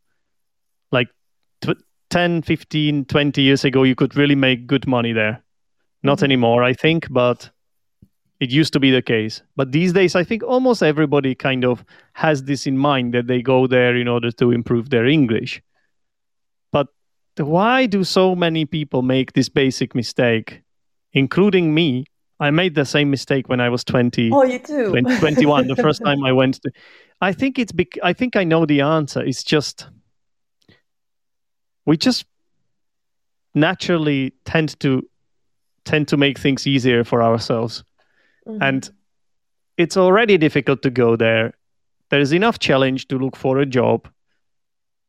Like 2.14 2.22
10, 2.22 2.42
15, 2.42 3.04
20 3.06 3.42
years 3.42 3.64
ago, 3.64 3.82
you 3.82 3.96
could 3.96 4.14
really 4.14 4.36
make 4.36 4.68
good 4.68 4.86
money 4.86 5.12
there. 5.12 5.42
Not 6.04 6.18
mm-hmm. 6.18 6.24
anymore, 6.26 6.62
I 6.62 6.72
think, 6.72 7.08
but 7.10 7.50
it 8.38 8.50
used 8.50 8.72
to 8.74 8.80
be 8.80 8.92
the 8.92 9.02
case. 9.02 9.42
But 9.56 9.72
these 9.72 9.92
days, 9.92 10.14
I 10.14 10.22
think 10.22 10.44
almost 10.44 10.82
everybody 10.82 11.34
kind 11.34 11.64
of 11.64 11.84
has 12.12 12.44
this 12.44 12.66
in 12.68 12.78
mind 12.78 13.14
that 13.14 13.26
they 13.26 13.42
go 13.42 13.66
there 13.66 13.96
in 13.96 14.06
order 14.06 14.30
to 14.30 14.52
improve 14.52 14.90
their 14.90 15.06
English. 15.06 15.60
But 16.70 16.86
why 17.36 17.86
do 17.86 18.04
so 18.04 18.36
many 18.36 18.64
people 18.64 19.02
make 19.02 19.32
this 19.32 19.48
basic 19.48 19.94
mistake, 19.96 20.62
including 21.14 21.74
me, 21.74 22.04
I 22.38 22.50
made 22.50 22.76
the 22.76 22.84
same 22.84 23.10
mistake 23.10 23.48
when 23.48 23.60
I 23.60 23.68
was 23.68 23.82
20. 23.82 24.30
Oh, 24.32 24.44
you 24.44 24.60
too. 24.60 24.90
20, 24.90 25.18
21, 25.18 25.66
the 25.66 25.76
first 25.76 26.00
time 26.04 26.22
I 26.24 26.30
went 26.32 26.62
to. 26.62 26.70
I 27.20 27.32
think 27.32 27.58
it's 27.58 27.72
bec- 27.72 27.98
I 28.04 28.12
think 28.12 28.36
I 28.36 28.44
know 28.44 28.66
the 28.66 28.82
answer. 28.82 29.20
It's 29.20 29.42
just 29.42 29.88
we 31.86 31.96
just 31.96 32.24
naturally 33.54 34.32
tend 34.44 34.78
to 34.80 35.02
tend 35.84 36.08
to 36.08 36.16
make 36.16 36.38
things 36.38 36.66
easier 36.66 37.04
for 37.04 37.22
ourselves. 37.22 37.84
Mm-hmm. 38.46 38.62
And 38.62 38.90
it's 39.76 39.96
already 39.96 40.38
difficult 40.38 40.82
to 40.82 40.90
go 40.90 41.16
there. 41.16 41.54
There 42.10 42.20
is 42.20 42.32
enough 42.32 42.58
challenge 42.58 43.08
to 43.08 43.18
look 43.18 43.36
for 43.36 43.58
a 43.58 43.66
job. 43.66 44.08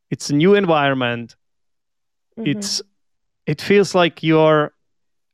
It's 0.09 0.29
a 0.29 0.35
new 0.35 0.53
environment. 0.55 1.35
Mm-hmm. 2.37 2.57
It's 2.57 2.81
it 3.45 3.61
feels 3.61 3.95
like 3.95 4.23
you're 4.23 4.73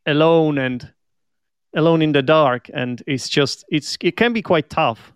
alone 0.06 0.58
and 0.58 0.91
alone 1.75 2.01
in 2.01 2.12
the 2.12 2.21
dark 2.21 2.69
and 2.73 3.01
it's 3.08 3.30
just 3.30 3.63
it's 3.69 3.97
it 4.01 4.17
can 4.17 4.34
be 4.34 4.41
quite 4.41 4.69
tough 4.69 5.13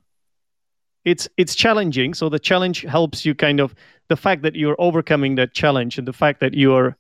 it's 1.05 1.29
it's 1.37 1.55
challenging. 1.55 2.13
So 2.13 2.29
the 2.29 2.39
challenge 2.39 2.81
helps 2.81 3.25
you 3.25 3.35
kind 3.35 3.59
of 3.59 3.73
the 4.09 4.17
fact 4.17 4.41
that 4.41 4.55
you're 4.55 4.75
overcoming 4.79 5.35
that 5.35 5.53
challenge 5.53 5.97
and 5.97 6.07
the 6.07 6.13
fact 6.13 6.39
that 6.41 6.53
you're 6.53 6.97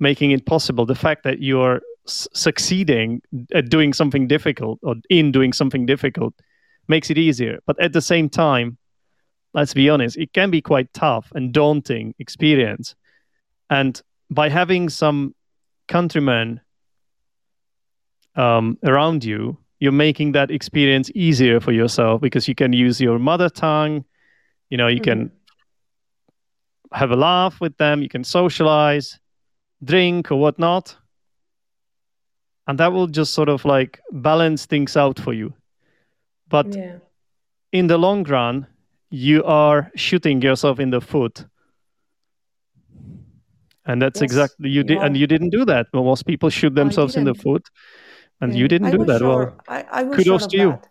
making 0.00 0.30
it 0.30 0.46
possible 0.46 0.86
the 0.86 0.94
fact 0.94 1.24
that 1.24 1.42
you're 1.42 1.80
s- 2.06 2.28
succeeding 2.32 3.20
at 3.52 3.68
doing 3.68 3.92
something 3.92 4.28
difficult 4.28 4.78
or 4.82 4.94
in 5.10 5.32
doing 5.32 5.52
something 5.52 5.86
difficult 5.86 6.34
makes 6.86 7.10
it 7.10 7.18
easier. 7.18 7.58
But 7.66 7.80
at 7.80 7.92
the 7.92 8.00
same 8.00 8.28
time 8.28 8.78
let's 9.54 9.74
be 9.74 9.90
honest 9.90 10.16
it 10.16 10.32
can 10.32 10.50
be 10.50 10.60
quite 10.60 10.92
tough 10.92 11.32
and 11.34 11.52
daunting 11.52 12.14
experience. 12.18 12.94
And 13.70 14.00
by 14.30 14.48
having 14.48 14.88
some 14.88 15.34
countrymen 15.88 16.60
um, 18.36 18.78
around 18.84 19.24
you, 19.24 19.58
you're 19.80 19.92
making 19.92 20.32
that 20.32 20.50
experience 20.50 21.10
easier 21.14 21.60
for 21.60 21.72
yourself 21.72 22.20
because 22.20 22.48
you 22.48 22.54
can 22.54 22.72
use 22.72 23.00
your 23.00 23.18
mother 23.18 23.48
tongue. 23.48 24.04
You 24.70 24.76
know, 24.76 24.88
you 24.88 25.00
mm-hmm. 25.00 25.28
can 25.28 25.32
have 26.92 27.10
a 27.10 27.16
laugh 27.16 27.60
with 27.60 27.76
them, 27.76 28.02
you 28.02 28.08
can 28.08 28.24
socialize, 28.24 29.18
drink 29.84 30.32
or 30.32 30.36
whatnot. 30.36 30.96
And 32.66 32.78
that 32.78 32.92
will 32.92 33.06
just 33.06 33.34
sort 33.34 33.48
of 33.48 33.64
like 33.64 34.00
balance 34.10 34.66
things 34.66 34.96
out 34.96 35.18
for 35.18 35.32
you. 35.32 35.54
But 36.48 36.74
yeah. 36.74 36.96
in 37.72 37.86
the 37.86 37.98
long 37.98 38.24
run, 38.24 38.66
you 39.10 39.44
are 39.44 39.90
shooting 39.94 40.42
yourself 40.42 40.80
in 40.80 40.90
the 40.90 41.00
foot. 41.00 41.46
And 43.86 44.02
that's 44.02 44.20
yes, 44.20 44.30
exactly 44.30 44.68
you 44.68 44.82
did, 44.82 44.98
and 44.98 45.16
you 45.16 45.26
didn't 45.26 45.48
do 45.48 45.64
that. 45.64 45.86
Most 45.94 46.26
people 46.26 46.50
shoot 46.50 46.74
themselves 46.74 47.16
in 47.16 47.24
the 47.24 47.34
foot 47.34 47.66
and 48.40 48.52
yeah. 48.52 48.58
you 48.58 48.68
didn't 48.68 48.88
I 48.88 48.90
do 48.92 49.04
that 49.04 49.18
sure. 49.18 49.46
well. 49.46 49.60
I, 49.68 49.84
I 49.90 50.02
was 50.04 50.16
Kudos 50.16 50.46
to 50.48 50.56
you. 50.56 50.70
That. 50.70 50.88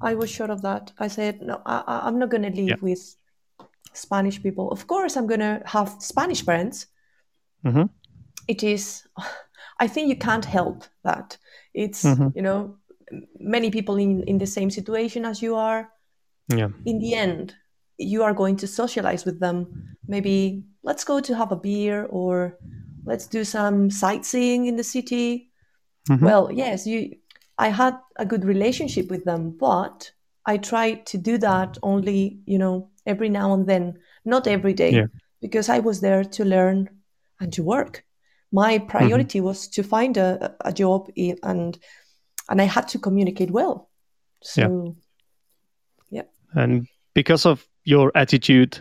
I 0.00 0.14
was 0.14 0.30
sure 0.30 0.50
of 0.50 0.62
that. 0.62 0.92
I 0.98 1.08
said, 1.08 1.42
no, 1.42 1.60
I, 1.66 2.08
am 2.08 2.18
not 2.18 2.30
going 2.30 2.42
to 2.42 2.50
leave 2.50 2.68
yeah. 2.70 2.76
with 2.80 3.16
Spanish 3.92 4.42
people. 4.42 4.70
Of 4.70 4.86
course, 4.86 5.16
I'm 5.16 5.26
going 5.26 5.40
to 5.40 5.62
have 5.66 5.94
Spanish 6.00 6.44
friends. 6.44 6.86
Mm-hmm. 7.64 7.84
It 8.48 8.62
is, 8.62 9.06
I 9.80 9.86
think 9.86 10.08
you 10.08 10.16
can't 10.16 10.44
help 10.44 10.84
that. 11.04 11.38
It's, 11.74 12.02
Mhm. 12.04 12.34
you 12.34 12.42
know, 12.42 12.76
many 13.38 13.70
people 13.70 13.96
in, 13.96 14.22
in 14.24 14.38
the 14.38 14.46
same 14.46 14.70
situation 14.70 15.24
as 15.24 15.42
you 15.42 15.54
are. 15.54 15.90
Yeah. 16.48 16.68
In 16.84 16.98
the 16.98 17.14
end, 17.14 17.54
you 17.98 18.22
are 18.22 18.34
going 18.34 18.56
to 18.56 18.66
socialize 18.66 19.24
with 19.24 19.40
them. 19.40 19.96
Maybe 20.06 20.64
let's 20.82 21.04
go 21.04 21.20
to 21.20 21.34
have 21.36 21.52
a 21.52 21.56
beer 21.56 22.06
or 22.10 22.58
let's 23.04 23.26
do 23.26 23.44
some 23.44 23.90
sightseeing 23.90 24.66
in 24.66 24.76
the 24.76 24.84
city. 24.84 25.49
Mhm. 26.08 26.20
Well, 26.22 26.50
yes, 26.52 26.86
you. 26.86 27.16
I 27.58 27.68
had 27.68 27.94
a 28.16 28.24
good 28.24 28.44
relationship 28.44 29.10
with 29.10 29.24
them, 29.24 29.50
but 29.58 30.12
I 30.46 30.56
tried 30.56 31.04
to 31.06 31.18
do 31.18 31.36
that 31.38 31.76
only, 31.82 32.40
you 32.46 32.58
know, 32.58 32.88
every 33.06 33.28
now 33.28 33.52
and 33.52 33.66
then, 33.66 33.98
not 34.24 34.46
every 34.46 34.72
day, 34.72 34.90
Yeah. 34.92 35.06
because 35.42 35.68
I 35.68 35.80
was 35.80 36.00
there 36.00 36.24
to 36.24 36.44
learn 36.44 36.88
and 37.38 37.52
to 37.52 37.62
work. 37.62 38.04
My 38.50 38.78
priority 38.78 39.40
was 39.42 39.68
to 39.68 39.82
find 39.82 40.16
a, 40.16 40.56
a 40.64 40.72
job 40.72 41.10
i- 41.18 41.36
and 41.42 41.78
and 42.48 42.60
I 42.62 42.64
had 42.64 42.88
to 42.88 42.98
communicate 42.98 43.50
well. 43.50 43.90
So 44.42 44.96
yeah. 46.10 46.24
And 46.54 46.86
because 47.14 47.46
of 47.46 47.68
your 47.84 48.10
attitude 48.14 48.78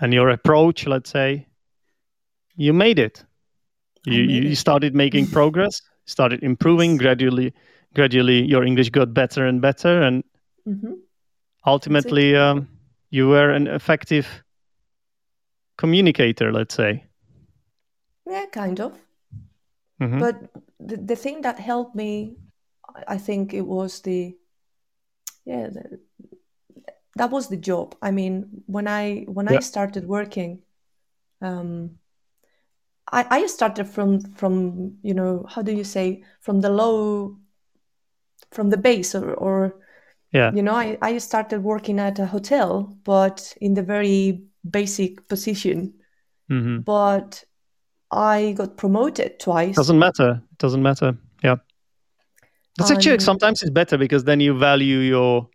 and 0.00 0.12
your 0.12 0.28
approach, 0.30 0.86
let's 0.86 1.10
say, 1.10 1.46
you 2.56 2.72
made 2.74 2.98
it. 2.98 3.24
You, 4.06 4.22
you 4.22 4.54
started 4.54 4.94
making 4.94 5.26
progress, 5.26 5.82
started 6.06 6.42
improving 6.42 6.96
gradually. 6.96 7.52
Gradually, 7.94 8.42
your 8.44 8.64
English 8.64 8.90
got 8.90 9.12
better 9.14 9.46
and 9.46 9.60
better, 9.60 10.02
and 10.02 10.22
mhm, 10.66 10.98
ultimately, 11.64 12.36
um, 12.36 12.68
you 13.10 13.28
were 13.28 13.50
an 13.50 13.66
effective 13.66 14.26
communicator. 15.78 16.52
Let's 16.52 16.74
say. 16.74 17.04
yeah, 18.30 18.46
kind 18.52 18.80
of. 18.80 18.92
Mhm. 20.00 20.18
But 20.20 20.34
the, 20.78 20.96
the 20.96 21.16
thing 21.16 21.42
that 21.42 21.58
helped 21.58 21.94
me, 21.94 22.36
I- 23.08 23.18
think 23.18 23.54
it 23.54 23.66
was 23.66 24.00
the, 24.02 24.36
yeah, 25.44 25.68
the, 25.70 26.00
that 27.16 27.30
was 27.30 27.48
the 27.48 27.56
job. 27.56 27.94
I 28.02 28.10
mean, 28.10 28.62
when 28.66 28.86
I 28.86 29.24
when 29.26 29.48
I 29.48 29.60
started 29.60 30.06
working, 30.06 30.62
um, 31.40 31.98
I 33.12 33.24
I 33.42 33.46
started 33.46 33.86
from 33.86 34.20
from 34.34 34.96
you 35.02 35.14
know 35.14 35.44
how 35.48 35.62
do 35.62 35.72
you 35.72 35.84
say 35.84 36.22
from 36.40 36.60
the 36.60 36.70
low, 36.70 37.36
from 38.50 38.70
the 38.70 38.76
base 38.76 39.14
or 39.14 39.34
or 39.34 39.74
Yeah. 40.32 40.52
you 40.54 40.62
know 40.62 40.74
I 40.74 40.98
I 41.02 41.18
started 41.18 41.62
working 41.62 42.00
at 42.00 42.18
a 42.18 42.26
hotel, 42.26 42.96
but 43.04 43.56
in 43.60 43.74
the 43.74 43.82
very 43.82 44.42
basic 44.70 45.28
position. 45.28 45.92
hmm 46.48 46.78
But 46.84 47.44
I 48.12 48.52
got 48.56 48.76
promoted 48.76 49.38
twice. 49.40 49.76
Doesn't 49.76 49.98
matter. 49.98 50.42
It 50.52 50.58
doesn't 50.58 50.82
matter. 50.82 51.16
Yeah. 51.44 51.56
That's 52.78 52.90
actually 52.90 53.14
And- 53.14 53.22
sometimes 53.22 53.62
it's 53.62 53.70
better 53.72 53.98
because 53.98 54.24
then 54.24 54.40
you 54.40 54.58
value 54.58 54.98
your 54.98 55.48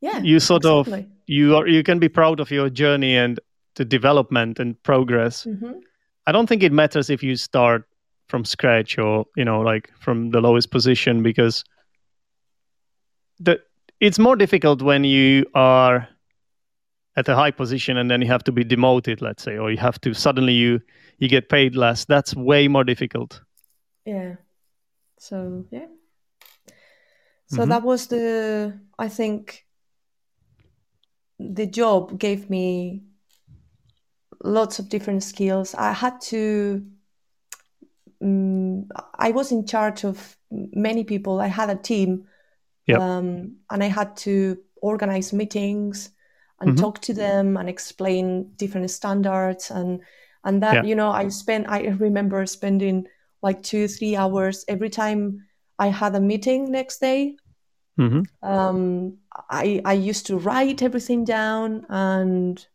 yeah, 0.00 0.22
you 0.22 0.40
sort 0.40 0.64
of 0.64 0.88
you 1.26 1.56
are 1.56 1.66
you 1.68 1.82
can 1.82 1.98
be 1.98 2.08
proud 2.08 2.40
of 2.40 2.50
your 2.50 2.70
journey 2.70 3.16
and 3.16 3.40
the 3.74 3.84
development 3.84 4.60
and 4.60 4.74
progress. 4.82 5.44
Mhm. 5.46 5.80
I 6.28 6.32
don't 6.32 6.46
think 6.46 6.62
it 6.62 6.72
matters 6.72 7.08
if 7.08 7.22
you 7.22 7.36
start 7.36 7.84
from 8.28 8.44
scratch 8.44 8.98
or 8.98 9.24
you 9.34 9.46
know 9.46 9.62
like 9.62 9.90
from 9.98 10.30
the 10.30 10.42
lowest 10.42 10.70
position 10.70 11.22
because 11.22 11.64
the 13.40 13.58
it's 13.98 14.18
more 14.18 14.36
difficult 14.36 14.82
when 14.82 15.04
you 15.04 15.46
are 15.54 16.06
at 17.16 17.28
a 17.28 17.34
high 17.34 17.50
position 17.50 17.96
and 17.96 18.10
then 18.10 18.20
you 18.20 18.28
have 18.28 18.44
to 18.44 18.52
be 18.52 18.62
demoted 18.62 19.22
let's 19.22 19.42
say 19.42 19.56
or 19.56 19.70
you 19.70 19.78
have 19.78 19.98
to 20.02 20.12
suddenly 20.12 20.52
you 20.52 20.82
you 21.18 21.28
get 21.30 21.48
paid 21.48 21.74
less 21.74 22.04
that's 22.04 22.36
way 22.36 22.68
more 22.68 22.84
difficult 22.84 23.40
Yeah. 24.04 24.36
So 25.18 25.64
yeah. 25.70 25.88
So 27.46 27.62
Mhm. 27.62 27.68
that 27.68 27.82
was 27.82 28.06
the 28.08 28.78
I 28.98 29.08
think 29.08 29.64
the 31.38 31.66
job 31.66 32.18
gave 32.18 32.50
me 32.50 33.07
lots 34.42 34.78
of 34.78 34.88
different 34.88 35.22
skills. 35.22 35.74
I 35.74 35.92
had 35.92 36.20
to 36.22 36.82
um, 38.20 38.88
I 39.18 39.30
was 39.30 39.52
in 39.52 39.66
charge 39.66 40.04
of 40.04 40.36
many 40.50 41.04
people. 41.04 41.40
I 41.40 41.46
had 41.48 41.70
a 41.70 41.76
team. 41.76 42.26
Yep. 42.86 43.00
Um, 43.00 43.56
and 43.70 43.84
I 43.84 43.88
had 43.88 44.16
to 44.18 44.58
organize 44.80 45.32
meetings 45.32 46.10
and 46.60 46.72
Mhm. 46.72 46.80
talk 46.80 47.00
to 47.02 47.14
them 47.14 47.56
and 47.56 47.68
explain 47.68 48.52
different 48.56 48.90
standards 48.90 49.70
and 49.70 50.00
and 50.44 50.62
that 50.62 50.74
Yeah. 50.76 50.82
you 50.84 50.94
know 50.94 51.10
I 51.10 51.28
spent 51.28 51.68
I 51.68 51.88
remember 51.88 52.46
spending 52.46 53.06
like 53.42 53.62
two 53.62 53.88
three 53.88 54.16
hours 54.16 54.64
every 54.68 54.90
time 54.90 55.46
I 55.78 55.88
had 55.88 56.14
a 56.14 56.20
meeting 56.20 56.70
next 56.70 57.00
day. 57.00 57.36
hmm 57.96 58.22
Um, 58.42 59.18
I 59.50 59.80
I 59.84 59.92
used 59.94 60.26
to 60.26 60.38
write 60.38 60.82
everything 60.82 61.24
down 61.24 61.84
and 61.88 62.66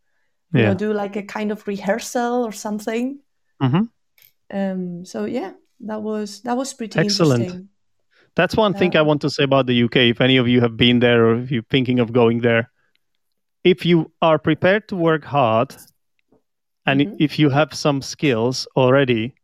you 0.56 0.62
yeah 0.62 0.66
know 0.66 0.76
do 0.76 0.94
like 0.94 1.16
a 1.16 1.24
kind 1.24 1.52
of 1.52 1.68
rehearsal 1.68 2.46
or 2.46 2.52
something. 2.52 3.20
hmm 3.62 3.84
Um, 4.52 5.06
so 5.06 5.26
yeah, 5.26 5.54
that 5.82 6.02
was 6.02 6.42
that 6.44 6.56
was 6.58 6.74
pretty 6.74 7.04
Excellent. 7.04 7.04
interesting. 7.04 7.70
That's 8.36 8.58
one 8.58 8.74
thing 8.76 8.96
I 8.98 9.02
Um, 9.02 9.04
want 9.04 9.22
to 9.22 9.30
say 9.32 9.44
about 9.44 9.68
the 9.68 9.76
UK. 9.76 10.10
If 10.10 10.22
any 10.22 10.38
of 10.38 10.48
you 10.48 10.62
have 10.62 10.78
been 10.78 11.00
there 11.00 11.26
or 11.28 11.36
if 11.40 11.52
you're 11.52 11.64
thinking 11.70 12.00
of 12.00 12.14
going 12.14 12.42
there, 12.42 12.72
if 13.64 13.86
you 13.86 14.12
are 14.22 14.40
prepared 14.40 14.88
to 14.90 14.96
work 14.98 15.26
hard 15.26 15.76
and 16.86 17.06
Mhm. 17.06 17.18
if 17.18 17.38
you 17.40 17.50
have 17.50 17.74
some 17.74 18.02
skills 18.02 18.68
already 18.78 19.36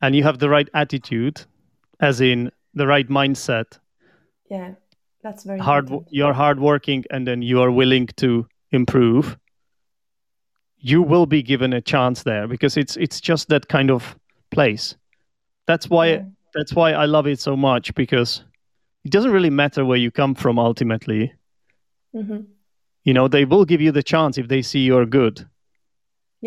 and 0.00 0.14
you 0.16 0.22
have 0.22 0.38
the 0.38 0.48
right 0.48 0.68
attitude, 0.72 1.44
as 2.00 2.20
in 2.20 2.50
the 2.74 2.86
right 2.86 3.08
mindset, 3.08 3.78
Yeah, 4.50 4.74
that's 5.22 5.44
very 5.44 5.60
hard 5.60 5.90
important. 5.90 6.08
you're 6.10 6.32
hardworking 6.32 7.04
and 7.10 7.26
then 7.26 7.42
you 7.42 7.60
are 7.60 7.70
willing 7.70 8.06
to 8.16 8.46
improve, 8.72 9.36
you 10.90 11.02
will 11.02 11.26
be 11.26 11.42
given 11.42 11.72
a 11.72 11.80
chance 11.80 12.22
there 12.22 12.46
because 12.48 12.76
it's 12.80 12.96
it's 12.96 13.20
just 13.28 13.48
that 13.48 13.66
kind 13.68 13.90
of 13.90 14.16
place. 14.50 14.96
That's 15.66 15.88
why 15.90 16.06
Yeah. 16.06 16.22
that's 16.54 16.72
why 16.74 16.92
I 16.92 17.06
love 17.06 17.26
it 17.32 17.40
so 17.40 17.56
much 17.56 17.94
because 17.94 18.44
it 19.04 19.10
doesn't 19.12 19.32
really 19.32 19.50
matter 19.50 19.84
where 19.84 19.98
you 20.04 20.10
come 20.10 20.34
from 20.34 20.58
ultimately. 20.58 21.32
Mhm. 22.14 22.46
You 23.04 23.14
know, 23.14 23.28
they 23.28 23.44
will 23.44 23.64
give 23.64 23.80
you 23.80 23.92
the 23.92 24.02
chance 24.02 24.38
if 24.40 24.48
they 24.48 24.62
see 24.62 24.80
you're 24.86 25.06
good. 25.06 25.46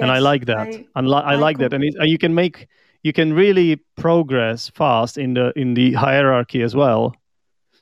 and 0.02 0.12
I 0.12 0.20
like 0.20 0.46
that. 0.46 0.68
I- 0.68 0.86
and 0.96 1.08
li- 1.10 1.26
I, 1.26 1.34
I 1.34 1.36
like 1.36 1.58
that, 1.58 1.74
and 1.74 1.84
it, 1.84 1.94
and 2.00 2.08
you 2.10 2.18
can 2.18 2.34
make 2.34 2.68
you 3.04 3.12
can 3.14 3.34
really 3.34 3.76
progress 3.98 4.70
fast 4.76 5.18
in 5.18 5.34
the 5.34 5.52
in 5.56 5.74
the 5.74 5.94
hierarchy 5.94 6.62
as 6.64 6.74
well. 6.76 7.02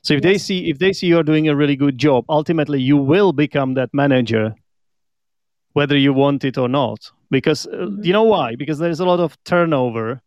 So 0.02 0.14
if 0.14 0.22
they 0.22 0.38
see 0.38 0.58
if 0.70 0.78
they 0.78 0.92
see 0.92 1.06
you're 1.06 1.22
doing 1.32 1.48
a 1.48 1.54
really 1.54 1.76
good 1.76 1.96
job, 1.98 2.24
ultimately 2.28 2.80
you 2.80 2.96
will 2.96 3.32
become 3.32 3.74
that 3.74 3.90
manager, 3.92 4.54
whether 5.72 5.96
you 5.96 6.12
want 6.12 6.44
it 6.44 6.58
or 6.58 6.68
not. 6.68 7.10
Because 7.30 7.66
uh, 7.66 7.70
Mhm. 7.86 8.04
you 8.04 8.12
know 8.12 8.24
why? 8.24 8.56
Because 8.56 8.78
there's 8.78 9.00
a 9.00 9.04
lot 9.04 9.20
of 9.20 9.36
turnover. 9.44 10.20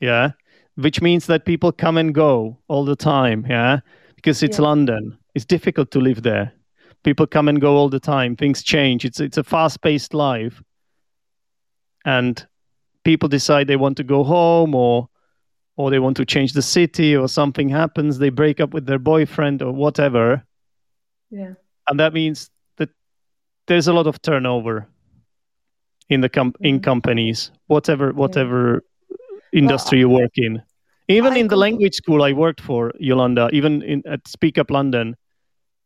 Yeah, 0.00 0.32
which 0.76 1.02
means 1.02 1.26
that 1.26 1.44
people 1.44 1.72
come 1.72 1.96
and 1.98 2.14
go 2.14 2.58
all 2.68 2.84
the 2.84 2.96
time. 2.96 3.44
Yeah, 3.48 3.80
because 4.16 4.42
it's 4.42 4.58
Yeah. 4.58 4.64
London. 4.66 5.18
It's 5.34 5.44
difficult 5.44 5.90
to 5.92 6.00
live 6.00 6.22
there 6.22 6.52
people 7.04 7.28
come 7.28 7.46
and 7.48 7.60
go 7.60 7.76
all 7.76 7.88
the 7.88 8.00
time 8.00 8.34
things 8.34 8.60
change 8.60 9.04
it's 9.04 9.20
it's 9.20 9.38
a 9.38 9.44
fast 9.44 9.80
paced 9.82 10.12
life 10.14 10.60
and 12.04 12.44
people 13.04 13.28
decide 13.28 13.68
they 13.68 13.76
want 13.76 13.96
to 13.96 14.02
go 14.02 14.24
home 14.24 14.74
or 14.74 15.08
or 15.76 15.90
they 15.90 16.00
want 16.00 16.16
to 16.16 16.24
change 16.24 16.54
the 16.54 16.60
city 16.62 17.16
or 17.16 17.28
something 17.28 17.68
happens 17.68 18.18
they 18.18 18.30
break 18.30 18.58
up 18.58 18.74
with 18.74 18.86
their 18.86 18.98
boyfriend 18.98 19.62
or 19.62 19.70
whatever 19.72 20.42
Yeah. 21.30 21.54
and 21.86 22.00
that 22.00 22.12
means 22.12 22.50
there's 23.68 23.86
a 23.88 23.92
lot 23.92 24.06
of 24.06 24.20
turnover 24.22 24.88
in 26.08 26.20
the 26.22 26.28
com- 26.28 26.54
in 26.60 26.78
Mhm. 26.80 26.82
companies 26.84 27.52
whatever 27.68 28.12
whatever 28.12 28.82
industry 29.52 29.98
I- 29.98 30.00
you 30.00 30.08
work 30.08 30.32
in. 30.36 30.62
Even 31.08 31.32
I 31.34 31.38
in 31.38 31.48
the 31.48 31.56
language 31.56 31.94
school 31.94 32.22
i 32.22 32.32
worked 32.32 32.60
for 32.60 32.92
yolanda 32.98 33.48
even 33.52 33.82
in 33.82 34.02
at 34.06 34.26
speak 34.28 34.58
up 34.58 34.70
london 34.70 35.16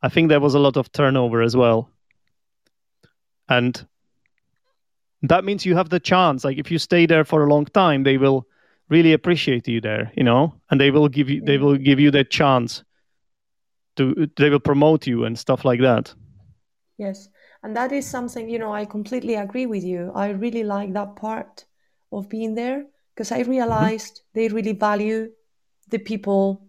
i 0.03 0.09
think 0.09 0.29
there 0.29 0.41
was 0.41 0.55
a 0.55 0.59
lot 0.59 0.77
of 0.77 0.91
turnover 0.93 1.43
as 1.43 1.55
well. 1.57 1.89
And 3.49 3.87
that 5.23 5.45
means 5.45 5.67
you 5.67 5.77
have 5.77 5.89
the 5.91 6.01
chance 6.01 6.45
like 6.45 6.59
if 6.59 6.71
you 6.71 6.79
stay 6.79 7.07
there 7.07 7.25
for 7.25 7.45
a 7.45 7.49
long 7.55 7.67
time 7.67 8.03
they 8.05 8.17
will 8.19 8.47
really 8.89 9.13
appreciate 9.13 9.69
you 9.69 9.81
there 9.81 10.11
you 10.17 10.25
know? 10.25 10.55
And 10.71 10.81
they 10.81 10.91
will 10.91 11.09
give 11.09 11.29
you 11.31 11.41
they 11.45 11.59
will 11.59 11.77
give 11.77 12.01
you 12.01 12.11
that 12.13 12.31
chance 12.31 12.83
to 13.97 14.05
they 14.37 14.51
will 14.51 14.61
promote 14.61 15.07
you 15.07 15.25
and 15.27 15.39
stuff 15.39 15.65
like 15.65 15.81
that. 15.81 16.15
Yes. 16.99 17.29
And 17.63 17.77
that 17.77 17.93
is 17.93 18.09
something, 18.09 18.49
you 18.49 18.59
know, 18.59 18.73
I 18.73 18.85
completely 18.85 19.35
agree 19.35 19.67
with 19.67 19.85
you. 19.85 20.11
I 20.15 20.31
really 20.31 20.65
like 20.65 20.93
that 20.95 21.17
part 21.17 21.65
of 22.11 22.29
being 22.29 22.55
there 22.55 22.87
because 23.15 23.31
I 23.33 23.41
realized 23.41 24.23
they 24.35 24.49
really 24.49 24.73
value 24.73 25.31
the 25.89 25.99
people 25.99 26.67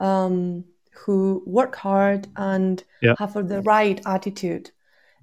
um, 0.00 0.64
who 1.04 1.42
work 1.46 1.76
hard 1.76 2.26
and 2.36 2.82
Yeah. 3.02 3.14
have 3.18 3.34
the 3.48 3.62
right 3.62 4.00
attitude. 4.06 4.70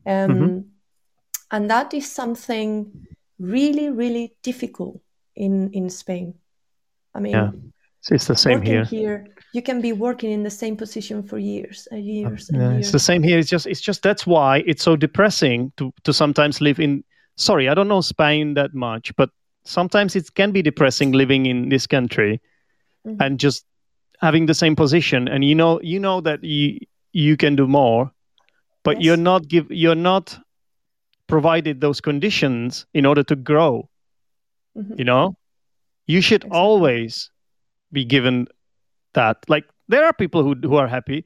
Um, 0.06 0.30
Mhm. 0.30 0.64
And 1.52 1.70
that 1.70 1.94
is 1.94 2.12
something 2.12 2.94
really, 3.40 3.90
really 3.90 4.36
difficult 4.42 5.02
in, 5.36 5.72
in 5.74 5.90
Spain. 5.90 6.36
I 7.14 7.20
mean, 7.20 7.36
Yeah. 7.36 7.52
So 8.04 8.14
it's 8.16 8.28
the 8.28 8.36
same 8.36 8.60
working 8.60 8.84
here. 8.84 9.26
you 9.54 9.62
can 9.62 9.80
be 9.80 9.94
working 9.94 10.32
in 10.32 10.44
the 10.44 10.50
same 10.50 10.76
position 10.76 11.24
for 11.24 11.38
years 11.38 11.88
and 11.90 12.04
years 12.06 12.50
and 12.50 12.62
Yeah, 12.62 12.72
years. 12.74 12.80
it's 12.88 12.92
the 12.92 13.00
same 13.00 13.24
here. 13.24 13.40
It's 13.40 13.50
just 13.50 13.66
it's 13.66 13.80
just 13.80 14.04
that's 14.04 14.28
why 14.28 14.62
it's 14.68 14.84
so 14.84 14.98
depressing 14.98 15.72
to 15.78 15.94
to 16.04 16.12
sometimes 16.14 16.60
live 16.60 16.80
in. 16.84 17.04
Sorry, 17.38 17.70
I 17.70 17.74
don't 17.74 17.88
know 17.88 18.02
Spain 18.02 18.56
that 18.56 18.74
much, 18.74 19.16
but 19.16 19.30
sometimes 19.64 20.16
it 20.18 20.34
can 20.36 20.52
be 20.52 20.62
depressing 20.62 21.14
living 21.14 21.46
in 21.46 21.70
this 21.70 21.88
country 21.88 22.42
Mhm. 23.08 23.18
and 23.22 23.40
just 23.40 23.66
having 24.20 24.48
the 24.48 24.54
same 24.54 24.76
position, 24.76 25.28
and 25.30 25.44
you 25.46 25.56
know 25.56 25.80
you 25.82 26.00
know 26.00 26.20
that 26.22 26.44
you 26.44 26.80
you 27.14 27.38
can 27.38 27.56
do 27.56 27.68
more, 27.68 28.12
but 28.84 28.98
Yes. 28.98 29.06
you're 29.06 29.24
not 29.24 29.48
give 29.48 29.72
you're 29.72 29.96
not 30.12 30.38
provided 31.28 31.80
those 31.80 32.02
conditions 32.02 32.86
in 32.94 33.06
order 33.06 33.24
to 33.24 33.36
grow. 33.36 33.88
Mhm. 34.76 34.98
You 35.00 35.06
know, 35.06 35.36
you 36.06 36.20
should 36.22 36.44
Exactly. 36.44 36.60
always 36.60 37.32
be 37.94 38.04
given 38.04 38.48
that. 39.14 39.38
Like 39.48 39.66
there 39.88 40.04
are 40.04 40.14
people 40.14 40.44
who 40.44 40.56
who 40.68 40.76
are 40.76 40.88
happy 40.88 41.26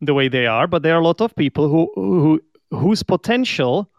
the 0.00 0.14
way 0.14 0.28
they 0.28 0.46
are, 0.46 0.66
but 0.66 0.82
there 0.82 0.94
are 0.94 1.00
a 1.00 1.04
lot 1.04 1.20
of 1.20 1.34
people 1.36 1.68
who 1.68 1.90
who 1.94 2.40
whose 2.70 3.02
potential 3.02 3.90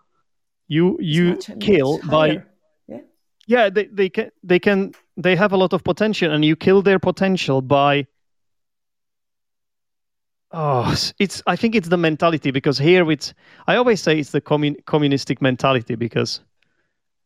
you 0.68 0.98
you 1.02 1.38
kill 1.60 2.00
by. 2.10 2.44
Yeah. 2.88 3.00
yeah 3.48 3.70
they, 3.70 3.86
they 3.86 4.10
can 4.10 4.32
they 4.44 4.60
can 4.60 4.94
they 5.18 5.36
have 5.36 5.52
a 5.52 5.58
lot 5.58 5.74
of 5.74 5.84
potential 5.84 6.32
and 6.32 6.46
you 6.46 6.56
kill 6.56 6.82
their 6.82 7.00
potential 7.00 7.62
by 7.62 8.08
oh 10.52 10.96
it's 11.20 11.42
i 11.48 11.56
think 11.56 11.76
it's 11.76 11.90
the 11.90 11.98
mentality 11.98 12.52
because 12.52 12.78
here 12.78 13.10
it's 13.12 13.34
i 13.68 13.76
always 13.76 14.02
say 14.02 14.20
it's 14.20 14.32
the 14.32 14.42
commun, 14.42 14.76
communistic 14.86 15.42
mentality 15.42 15.96
because 15.96 16.42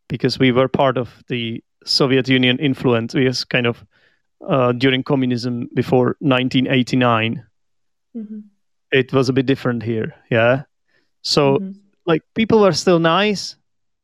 because 0.07 0.37
we 0.37 0.51
were 0.51 0.67
part 0.67 0.97
of 0.97 1.23
the 1.27 1.63
soviet 1.85 2.27
union 2.27 2.57
influence 2.59 3.15
we 3.15 3.25
was 3.25 3.43
kind 3.43 3.65
of 3.65 3.85
uh, 4.47 4.71
during 4.73 5.03
communism 5.03 5.69
before 5.73 6.15
1989 6.19 7.43
Mhm. 8.15 8.43
it 8.91 9.11
was 9.13 9.29
a 9.29 9.33
bit 9.33 9.45
different 9.45 9.83
here 9.83 10.13
yeah 10.29 10.63
so 11.21 11.59
Mhm. 11.59 11.75
like 12.05 12.21
people 12.35 12.59
were 12.61 12.73
still 12.73 12.99
nice 12.99 13.55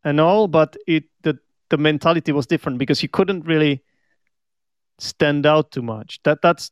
and 0.03 0.19
all 0.19 0.47
but 0.47 0.75
it 0.87 1.03
the 1.23 1.37
the 1.69 1.77
mentality 1.77 2.31
was 2.31 2.47
different 2.47 2.77
because 2.79 3.03
you 3.03 3.09
couldn't 3.09 3.45
really 3.45 3.81
stand 4.99 5.45
out 5.45 5.71
too 5.71 5.81
much 5.81 6.19
that 6.23 6.41
that's 6.41 6.71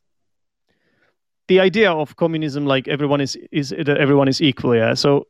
the 1.47 1.59
idea 1.59 1.91
of 1.91 2.15
communism 2.15 2.65
like 2.65 2.87
everyone 2.87 3.21
is 3.21 3.37
is 3.51 3.69
that 3.69 3.97
everyone 3.97 4.27
is 4.27 4.41
equal 4.41 4.75
yeah 4.75 4.93
so 4.93 5.25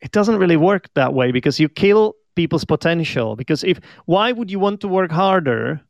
it 0.00 0.12
doesn't 0.12 0.38
really 0.38 0.56
work 0.56 0.88
that 0.94 1.12
way 1.12 1.30
because 1.32 1.60
you 1.60 1.68
kill 1.68 2.14
people's 2.36 2.64
potential 2.64 3.36
because 3.36 3.64
if 3.64 3.80
why 4.06 4.32
would 4.32 4.50
you 4.50 4.58
want 4.58 4.80
to 4.80 4.88
work 4.88 5.10
harder 5.10 5.80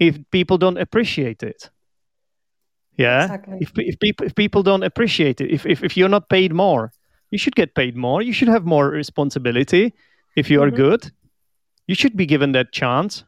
if 0.00 0.18
people 0.30 0.58
don't 0.58 0.78
appreciate 0.78 1.42
it. 1.42 1.70
Yeah? 2.96 3.22
Exactly. 3.24 3.58
if, 3.60 3.70
if 3.76 3.98
people 4.00 4.26
if 4.26 4.34
people 4.34 4.62
don't 4.62 4.82
appreciate 4.82 5.40
it 5.40 5.50
if, 5.50 5.64
if 5.66 5.82
if 5.84 5.96
you're 5.96 6.08
not 6.08 6.28
paid 6.28 6.52
more 6.52 6.90
you 7.30 7.38
should 7.38 7.54
get 7.54 7.74
paid 7.74 7.96
more. 7.96 8.20
You 8.22 8.32
should 8.32 8.48
have 8.48 8.64
more 8.66 8.88
responsibility 8.90 9.92
if 10.36 10.50
you 10.50 10.60
are 10.62 10.70
Mhm. 10.70 10.76
good. 10.76 11.12
You 11.86 11.94
should 11.94 12.16
be 12.16 12.26
given 12.26 12.52
that 12.52 12.72
chance 12.72 13.24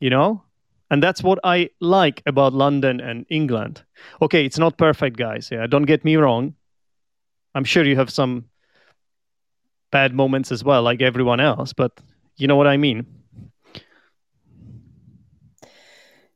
you 0.00 0.10
know? 0.10 0.42
And 0.90 1.02
that's 1.02 1.22
what 1.22 1.38
i 1.44 1.68
like 1.80 2.22
about 2.26 2.52
london 2.54 3.00
and 3.00 3.26
england. 3.28 3.82
Okay 4.20 4.44
it's 4.46 4.58
not 4.58 4.76
perfect 4.78 5.16
guys 5.16 5.50
yeah? 5.50 5.66
Don't 5.66 5.86
get 5.86 6.04
me 6.04 6.16
wrong. 6.16 6.54
I'm 7.54 7.64
sure 7.64 7.84
you 7.84 7.96
have 7.96 8.10
some 8.10 8.44
bad 9.90 10.12
moments 10.14 10.52
as 10.52 10.62
well 10.62 10.82
like 10.82 11.00
everyone 11.02 11.40
else 11.40 11.72
but 11.72 11.92
you 12.36 12.46
know 12.46 12.56
what 12.56 12.66
i 12.66 12.76
mean 12.76 13.06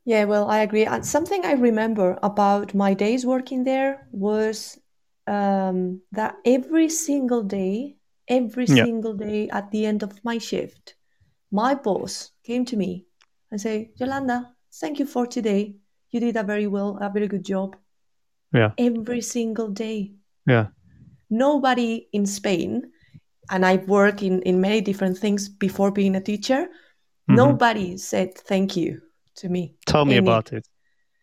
Yeah, 0.05 0.25
well, 0.25 0.51
I 0.51 0.61
agree. 0.61 0.85
And 0.85 1.05
something 1.07 1.45
I 1.45 1.53
remember 1.53 2.19
about 2.23 2.75
my 2.75 2.95
days 2.95 3.25
working 3.25 3.65
there 3.65 4.09
was 4.11 4.79
um, 5.27 6.01
that 6.13 6.37
every 6.45 6.89
single 6.89 7.43
day, 7.43 7.97
every 8.29 8.67
Yeah. 8.67 8.85
single 8.85 9.15
day 9.15 9.49
at 9.51 9.71
the 9.71 9.87
end 9.87 10.03
of 10.03 10.25
my 10.25 10.39
shift, 10.39 10.97
my 11.53 11.75
boss 11.75 12.33
came 12.45 12.65
to 12.67 12.77
me 12.77 13.07
and 13.51 13.61
say, 13.61 13.91
Yolanda, 13.97 14.55
thank 14.81 14.99
you 14.99 15.07
for 15.07 15.27
today. 15.27 15.77
You 16.11 16.21
did 16.21 16.37
a 16.37 16.43
very 16.43 16.67
well, 16.67 16.99
a 17.01 17.09
very 17.09 17.29
good 17.29 17.45
job. 17.45 17.77
Yeah. 18.53 18.73
Every 18.79 19.21
single 19.21 19.69
day. 19.71 20.13
yeah 20.47 20.67
Nobody 21.31 22.09
in 22.13 22.27
Spain, 22.27 22.93
and 23.51 23.65
I've 23.65 23.89
worked 23.89 24.23
in, 24.23 24.43
in 24.43 24.61
many 24.61 24.81
different 24.81 25.17
things 25.17 25.49
before 25.49 25.91
being 25.91 26.17
a 26.17 26.21
teacher, 26.21 26.69
Mhm. 27.29 27.37
nobody 27.37 27.97
said 27.97 28.35
thank 28.35 28.77
you 28.77 29.01
to 29.37 29.49
me. 29.49 29.75
tell 29.87 30.05
me 30.05 30.17
Any- 30.17 30.27
about 30.27 30.53
it 30.53 30.67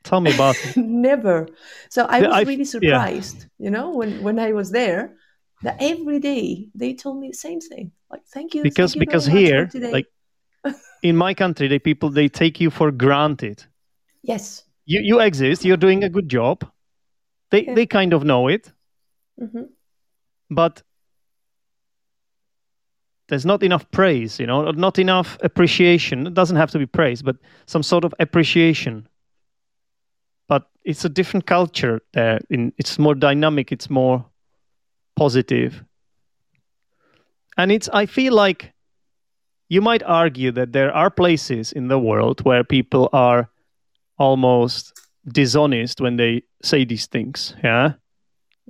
tell 0.03 0.21
me 0.21 0.31
about 0.33 0.55
it 0.65 0.77
Never. 1.07 1.47
So 1.89 2.05
I 2.05 2.21
was 2.21 2.35
I've- 2.37 2.47
really 2.49 2.63
yeah. 2.63 2.65
surprised, 2.65 3.47
you 3.57 3.69
know, 3.69 3.87
when 3.99 4.21
when 4.23 4.39
I 4.39 4.53
was 4.53 4.71
there, 4.71 5.15
that 5.63 5.75
every 5.79 6.19
day 6.19 6.69
they 6.73 6.93
told 6.93 7.19
me 7.19 7.27
the 7.27 7.37
same 7.47 7.59
thing, 7.59 7.91
like 8.11 8.23
thank 8.33 8.53
you, 8.55 8.63
because 8.63 8.93
thank 8.93 8.95
you 8.95 8.99
because 9.05 9.27
very 9.27 9.35
much 9.35 9.49
for 9.49 9.53
here 9.55 9.65
today. 9.67 9.91
like 9.91 10.07
in 11.03 11.15
my 11.15 11.33
country 11.33 11.67
the 11.67 11.79
people 11.79 12.09
they 12.09 12.29
take 12.29 12.59
you 12.63 12.69
for 12.71 12.91
granted 12.91 13.57
yes, 14.23 14.63
you 14.85 14.99
you 15.09 15.19
exist 15.19 15.65
you're 15.65 15.77
doing 15.87 16.03
a 16.03 16.09
good 16.09 16.29
job 16.29 16.57
they 17.51 17.63
Yeah. 17.65 17.75
they 17.75 17.85
kind 17.85 18.13
of 18.13 18.21
know 18.23 18.49
it 18.49 18.73
hmm 19.37 19.67
but 20.49 20.83
there's 23.29 23.45
not 23.45 23.63
enough 23.63 23.89
praise 23.91 24.39
you 24.39 24.47
know 24.47 24.71
not 24.71 24.99
enough 24.99 25.37
appreciation. 25.41 26.27
It 26.27 26.33
doesn't 26.33 26.57
have 26.57 26.71
to 26.71 26.79
be 26.79 26.85
praise 26.85 27.21
but 27.21 27.37
some 27.65 27.83
sort 27.83 28.03
of 28.03 28.13
appreciation. 28.19 29.07
But 30.47 30.67
it's 30.83 31.05
a 31.05 31.09
different 31.09 31.45
culture 31.45 32.01
there. 32.13 32.39
In 32.49 32.73
it's 32.77 32.99
more 32.99 33.15
dynamic 33.15 33.71
it's 33.71 33.89
more 33.89 34.25
positive. 35.15 35.83
and 37.59 37.71
it's 37.71 37.89
i 38.01 38.05
feel 38.05 38.33
like 38.33 38.73
you 39.69 39.81
might 39.81 40.03
argue 40.03 40.51
that 40.51 40.71
there 40.71 40.91
are 40.95 41.11
places 41.11 41.71
in 41.73 41.89
the 41.89 41.99
world 41.99 42.41
where 42.45 42.63
people 42.63 43.09
are 43.13 43.49
almost 44.17 44.99
dishonest 45.27 46.01
when 46.01 46.17
they 46.17 46.41
say 46.63 46.85
these 46.85 47.07
things 47.07 47.53
yeah 47.63 47.93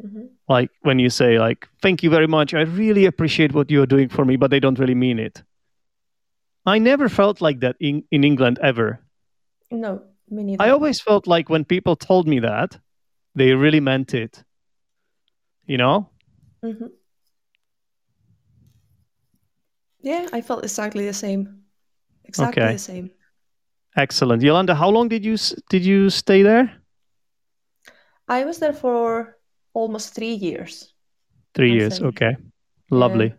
hmm 0.02 0.26
like 0.48 0.72
when 0.82 0.98
you 0.98 1.10
say 1.10 1.38
like 1.40 1.68
thank 1.82 2.02
you 2.04 2.10
very 2.10 2.28
much 2.28 2.54
i 2.54 2.62
really 2.62 3.06
appreciate 3.06 3.54
what 3.54 3.70
you're 3.70 3.86
doing 3.86 4.10
for 4.10 4.26
me 4.26 4.36
but 4.36 4.50
they 4.50 4.60
don't 4.60 4.80
really 4.80 4.96
mean 4.96 5.20
it 5.20 5.44
i 6.66 6.80
never 6.80 7.08
felt 7.10 7.42
like 7.42 7.60
that 7.60 7.76
in, 7.80 8.04
in 8.12 8.24
england 8.24 8.58
ever 8.62 9.00
no, 9.72 10.02
me 10.30 10.44
neither. 10.44 10.64
i 10.64 10.70
always 10.70 11.00
felt 11.02 11.28
like 11.28 11.50
when 11.50 11.64
people 11.64 11.96
told 11.96 12.28
me 12.28 12.40
that 12.40 12.80
they 13.36 13.54
really 13.54 13.80
meant 13.80 14.14
it 14.14 14.44
you 15.66 15.78
know 15.78 16.10
hmm 16.64 16.88
Yeah, 20.02 20.28
I 20.32 20.42
felt 20.42 20.64
exactly 20.64 21.06
the 21.06 21.14
same. 21.14 21.64
Exactly 22.24 22.62
Okay. 22.64 22.74
the 22.74 22.80
same. 22.80 23.12
excellent 23.98 24.42
yolanda 24.42 24.74
how 24.76 24.90
long 24.90 25.10
did 25.10 25.26
you 25.26 25.36
did 25.70 25.84
you 25.84 26.10
stay 26.10 26.42
there 26.44 26.72
I 28.28 28.46
was 28.46 28.60
there 28.60 28.74
for 28.74 29.39
almost 29.74 30.14
three 30.16 30.34
years, 30.34 30.94
three 31.56 31.72
I 31.72 31.76
years 31.76 32.02
okay 32.02 32.38
lovely 32.92 33.34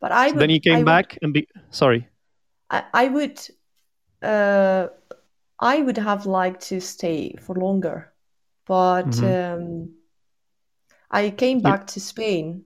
but 0.00 0.12
I 0.12 0.28
So 0.28 0.34
would, 0.34 0.40
then 0.40 0.50
you 0.50 0.56
I 0.56 0.60
came 0.60 0.78
would- 0.78 0.84
back 0.86 1.18
and 1.22 1.32
be 1.32 1.46
sorry 1.70 2.08
I, 2.70 2.82
I 2.94 3.08
would 3.08 3.38
uh, 4.22 4.88
I 5.60 5.82
would 5.82 5.98
have 5.98 6.26
liked 6.26 6.68
to 6.68 6.80
stay 6.80 7.34
for 7.40 7.54
longer, 7.56 8.12
but 8.66 9.06
Mhm. 9.06 9.54
um, 9.54 9.88
I 11.10 11.30
came 11.30 11.60
back 11.60 11.86
to 11.86 12.00
Spain 12.00 12.64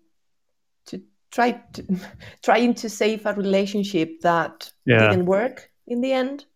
to 0.86 1.00
try 1.30 1.52
to 1.72 1.82
trying 2.42 2.74
to 2.74 2.88
save 2.88 3.26
a 3.26 3.34
relationship 3.34 4.20
that 4.22 4.72
Yeah. 4.86 5.10
didn't 5.10 5.26
work 5.26 5.70
in 5.86 6.00
the 6.00 6.12
end. 6.12 6.46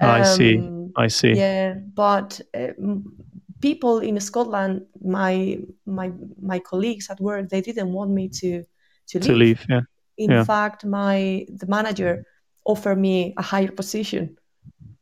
I 0.00 0.22
see. 0.24 0.56
Um, 0.58 0.92
i 0.96 1.08
see 1.08 1.34
Yeah, 1.34 1.74
but 1.94 2.40
uh, 2.54 2.72
m- 2.78 3.14
people 3.62 4.00
in 4.00 4.20
Scotland, 4.20 4.82
my 5.02 5.58
my 5.86 6.12
my 6.42 6.60
colleagues 6.60 7.10
at 7.10 7.20
work, 7.20 7.50
they 7.50 7.62
didn't 7.62 7.92
want 7.92 8.10
me 8.12 8.28
to 8.40 8.64
to 9.08 9.20
leave. 9.20 9.26
to 9.28 9.34
leave 9.34 9.64
yeah 9.70 9.82
In 10.18 10.30
yeah. 10.30 10.44
fact, 10.46 10.84
my 10.84 11.46
the 11.60 11.66
manager 11.66 12.24
offered 12.64 12.98
me 12.98 13.34
a 13.38 13.42
higher 13.42 13.72
position. 13.72 14.36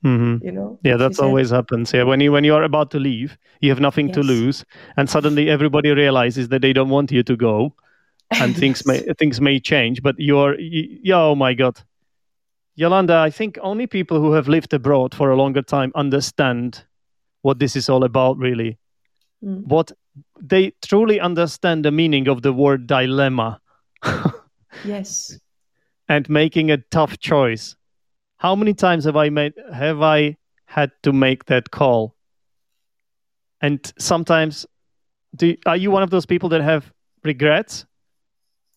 hmm 0.04 0.38
You 0.40 0.52
know. 0.52 0.80
Yeah, 0.84 0.96
said, 1.10 1.24
always 1.24 1.50
happens. 1.50 1.92
Yeah, 1.92 2.04
when 2.04 2.20
you 2.20 2.32
when 2.32 2.44
you 2.44 2.54
are 2.54 2.62
about 2.64 2.90
to 2.92 2.98
leave, 2.98 3.38
you 3.60 3.70
have 3.70 3.80
nothing 3.80 4.10
to 4.12 4.22
lose, 4.22 4.64
and 4.96 5.08
suddenly 5.10 5.50
everybody 5.50 5.90
realizes 5.90 6.48
that 6.48 6.62
they 6.62 6.72
don't 6.72 6.88
want 6.90 7.12
you 7.12 7.22
to 7.24 7.36
go, 7.36 7.74
and 8.38 8.56
things 8.56 8.86
may 8.86 9.00
things 9.18 9.40
may 9.40 9.60
change. 9.60 10.02
But 10.02 10.16
you're, 10.18 10.56
y 10.58 10.98
yeah, 11.02 11.20
oh 11.20 11.34
my 11.34 11.54
god, 11.54 11.80
Yolanda, 12.76 13.16
I 13.26 13.30
think 13.30 13.58
only 13.62 13.86
people 13.86 14.20
who 14.20 14.32
have 14.32 14.48
lived 14.48 14.72
abroad 14.74 15.14
for 15.14 15.30
a 15.30 15.36
longer 15.36 15.62
time 15.62 15.92
understand 15.94 16.84
what 17.42 17.58
this 17.58 17.76
is 17.76 17.88
all 17.88 18.04
about, 18.04 18.36
really. 18.38 18.78
Mm. 19.42 19.66
what 19.66 19.90
they 20.38 20.72
truly 20.82 21.18
understand 21.18 21.82
the 21.82 21.90
meaning 21.90 22.28
of 22.28 22.42
the 22.42 22.52
word 22.52 22.86
dilemma 22.86 23.58
Yes. 24.84 25.38
and 26.08 26.28
making 26.28 26.70
a 26.70 26.76
tough 26.90 27.18
choice. 27.18 27.74
How 28.36 28.54
many 28.54 28.74
times 28.74 29.04
have 29.04 29.16
I 29.16 29.30
made 29.30 29.54
have 29.72 30.02
I 30.02 30.36
had 30.66 30.90
to 31.04 31.12
make 31.12 31.46
that 31.46 31.70
call? 31.70 32.14
And 33.62 33.80
sometimes 33.98 34.66
do 35.36 35.56
are 35.64 35.76
you 35.76 35.90
one 35.90 36.02
of 36.02 36.10
those 36.10 36.26
people 36.26 36.48
that 36.50 36.60
have 36.62 36.92
regrets? 37.24 37.86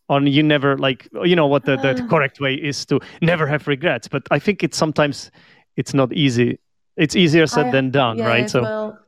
Or 0.09 0.22
you 0.22 0.43
never 0.43 0.78
like 0.78 1.07
you 1.24 1.36
know 1.36 1.47
what 1.47 1.66
the, 1.66 1.76
the 1.78 2.03
Ah. 2.03 2.07
correct 2.07 2.39
way 2.39 2.55
is 2.55 2.86
to 2.86 2.99
never 3.22 3.47
have 3.47 3.68
regrets, 3.68 4.07
but 4.07 4.24
I 4.32 4.39
think 4.39 4.64
it's 4.64 4.78
sometimes 4.78 5.32
it's 5.76 5.93
not 5.93 6.14
easy. 6.14 6.59
It's 6.98 7.16
easier 7.16 7.48
said 7.48 7.68
I- 7.68 7.72
than 7.72 7.91
done, 7.91 8.18
yes, 8.18 8.28
right? 8.28 8.50
So 8.50 8.62
well, 8.62 9.00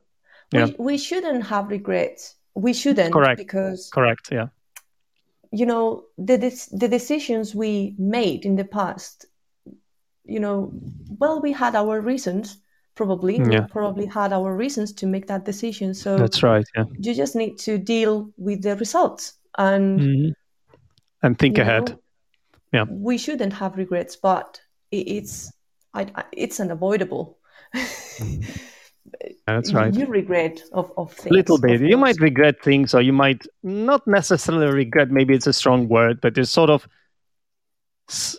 Yeah. 0.52 0.66
we, 0.66 0.74
we 0.78 0.98
shouldn't 0.98 1.44
have 1.46 1.68
regrets. 1.70 2.34
We 2.54 2.72
shouldn't 2.72 3.12
Correct. 3.12 3.38
because 3.38 3.90
correct, 3.92 4.28
yeah. 4.32 4.48
you 5.52 5.66
know 5.66 6.04
the 6.18 6.36
the 6.72 6.88
decisions 6.88 7.54
we 7.54 7.94
made 7.98 8.44
in 8.44 8.56
the 8.56 8.64
past. 8.64 9.26
You 10.24 10.40
know, 10.40 10.72
well, 11.20 11.40
we 11.40 11.52
had 11.52 11.74
our 11.76 12.00
reasons. 12.00 12.58
Probably, 12.96 13.38
we 13.40 13.52
Yeah. 13.52 13.66
probably 13.70 14.06
had 14.06 14.32
our 14.32 14.56
reasons 14.56 14.92
to 14.94 15.06
make 15.06 15.26
that 15.26 15.44
decision. 15.44 15.94
So 15.94 16.16
That's 16.18 16.42
right, 16.42 16.64
yeah. 16.74 16.84
you 16.98 17.14
just 17.14 17.36
need 17.36 17.58
to 17.58 17.76
deal 17.78 18.32
with 18.38 18.62
the 18.62 18.74
results 18.76 19.34
and 19.58 20.00
Mhm. 20.00 20.32
And 21.22 21.38
think 21.38 21.58
ahead. 21.58 21.90
know, 21.90 21.98
Yeah. 22.72 22.84
we 22.88 23.18
shouldn't 23.18 23.52
have 23.52 23.76
regrets 23.76 24.16
but 24.16 24.60
it, 24.90 25.06
it's 25.16 25.52
I, 25.94 26.02
I, 26.14 26.24
it's 26.32 26.58
unavoidable 26.60 27.38
That's 29.46 29.72
right. 29.72 29.94
you 29.94 30.06
regret 30.06 30.60
of, 30.72 30.92
of 30.96 31.12
things 31.12 31.30
A 31.30 31.34
little 31.34 31.58
bit. 31.60 31.80
You 31.80 31.96
might 31.96 32.18
regret 32.20 32.62
things, 32.62 32.94
or 32.94 33.00
you 33.02 33.12
might 33.12 33.46
not 33.62 34.06
necessarily 34.06 34.66
regret. 34.66 35.10
Maybe 35.10 35.34
it's 35.34 35.46
a 35.46 35.52
strong 35.52 35.88
word, 35.88 36.20
but 36.20 36.36
it's 36.36 36.50
sort 36.50 36.70
of 36.70 36.86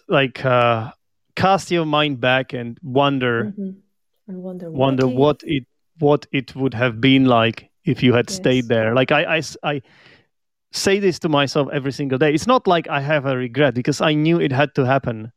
like 0.07 0.43
uh, 0.45 0.91
cast 1.35 1.71
your 1.71 1.85
mind 1.85 2.19
back 2.19 2.53
and 2.53 2.77
wonder, 2.83 3.53
Mhm. 3.57 3.75
and 4.27 4.43
wonder 4.43 4.69
wonder 4.71 5.07
if- 5.07 5.13
what 5.13 5.41
it 5.45 5.63
what 5.99 6.27
it 6.31 6.55
would 6.55 6.73
have 6.75 7.01
been 7.01 7.25
like 7.25 7.69
if 7.85 8.03
you 8.03 8.13
had 8.13 8.29
Yes. 8.29 8.35
stayed 8.37 8.67
there. 8.67 8.93
Like 8.93 9.11
I, 9.11 9.37
I, 9.37 9.41
I 9.63 9.81
say 10.71 10.99
this 10.99 11.17
to 11.19 11.29
myself 11.29 11.69
every 11.73 11.91
single 11.91 12.19
day. 12.19 12.33
It's 12.33 12.45
not 12.45 12.67
like 12.67 12.87
I 12.87 12.99
have 13.01 13.25
a 13.25 13.35
regret 13.35 13.73
because 13.73 13.99
I 14.01 14.13
knew 14.13 14.39
it 14.39 14.51
had 14.51 14.75
to 14.75 14.85
happen 14.85 15.31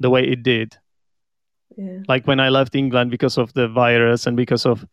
the 0.00 0.08
way 0.08 0.22
it 0.22 0.42
did. 0.42 0.78
Yeah. 1.76 2.00
like 2.08 2.26
when 2.26 2.40
I 2.40 2.48
left 2.50 2.74
England 2.74 3.10
because 3.10 3.38
of 3.38 3.52
the 3.54 3.68
virus 3.68 4.26
and 4.26 4.36
because 4.36 4.66
of 4.66 4.86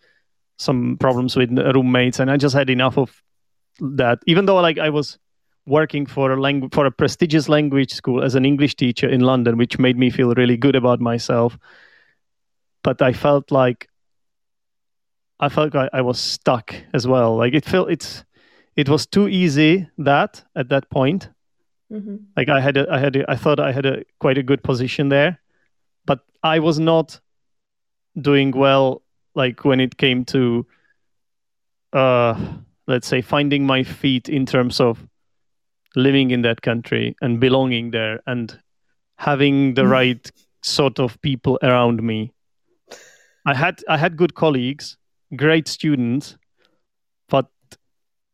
some 0.58 0.98
problems 1.00 1.36
with 1.36 1.52
roommates, 1.52 2.20
and 2.20 2.30
I 2.32 2.38
just 2.38 2.56
had 2.56 2.70
enough 2.70 2.98
of 2.98 3.22
that. 3.80 4.20
Even 4.28 4.46
though 4.46 4.58
like 4.62 4.78
I 4.78 4.90
was 4.90 5.18
working 5.66 6.06
for 6.06 6.32
a 6.32 6.38
langu- 6.38 6.74
for 6.74 6.86
a 6.86 6.92
prestigious 6.92 7.48
language 7.50 7.92
school 7.94 8.24
as 8.24 8.36
an 8.36 8.46
English 8.46 8.76
teacher 8.76 9.08
in 9.10 9.22
London, 9.22 9.58
which 9.58 9.80
made 9.80 9.98
me 9.98 10.10
feel 10.10 10.34
really 10.36 10.58
good 10.58 10.76
about 10.76 11.00
myself, 11.00 11.58
but 12.84 13.02
I 13.02 13.14
felt 13.14 13.52
like 13.52 13.88
I 15.40 15.50
felt 15.50 15.74
like 15.74 15.90
I 15.94 16.02
was 16.02 16.20
stuck 16.20 16.76
as 16.94 17.08
well. 17.08 17.36
Like 17.38 17.54
it 17.54 17.66
felt 17.66 17.90
it's 17.90 18.24
it 18.76 18.90
was 18.90 19.06
too 19.06 19.28
easy 19.28 19.88
that 19.98 20.44
at 20.56 20.70
that 20.70 20.90
point 20.90 21.30
Mhm. 21.92 22.26
like 22.36 22.50
I 22.50 22.60
had, 22.60 22.78
a, 22.78 22.92
I 22.92 22.98
had, 22.98 23.16
a, 23.16 23.30
I 23.30 23.36
thought 23.36 23.60
I 23.60 23.72
had 23.72 23.86
a 23.86 24.04
quite 24.20 24.38
a 24.40 24.44
good 24.44 24.64
position 24.64 25.10
there, 25.10 25.40
but 26.06 26.20
I 26.44 26.60
was 26.60 26.80
not 26.80 27.20
doing 28.20 28.52
well. 28.52 29.02
Like 29.36 29.66
when 29.66 29.80
it 29.80 29.98
came 29.98 30.26
to, 30.26 30.66
uh, 31.94 32.54
let's 32.88 33.08
say, 33.08 33.22
finding 33.22 33.66
my 33.66 33.84
feet 33.84 34.30
in 34.30 34.46
terms 34.46 34.80
of 34.80 35.08
living 35.96 36.32
in 36.32 36.42
that 36.44 36.62
country 36.62 37.16
and 37.22 37.40
belonging 37.40 37.92
there 37.92 38.20
and 38.26 38.60
having 39.18 39.74
the 39.76 39.88
right 39.88 40.32
sort 40.64 41.00
of 41.00 41.22
people 41.22 41.60
around 41.64 42.02
me. 42.02 42.32
I 43.46 43.54
had, 43.54 43.82
I 43.90 43.98
had 43.98 44.18
good 44.18 44.34
colleagues, 44.36 44.98
great 45.36 45.68
students, 45.68 46.38
but 47.30 47.48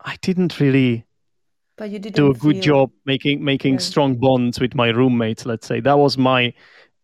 I 0.03 0.17
didn't 0.21 0.59
really 0.59 1.05
but 1.77 1.89
you 1.89 1.99
didn't 1.99 2.15
do 2.15 2.29
a 2.29 2.33
good 2.33 2.55
feel- 2.57 2.61
job 2.63 2.91
making 3.05 3.43
making 3.43 3.73
Yeah. 3.75 3.79
strong 3.79 4.15
bonds 4.17 4.59
with 4.59 4.75
my 4.75 4.89
roommates 4.89 5.45
let's 5.45 5.65
say 5.65 5.79
that 5.79 5.97
was 5.97 6.17
my 6.17 6.53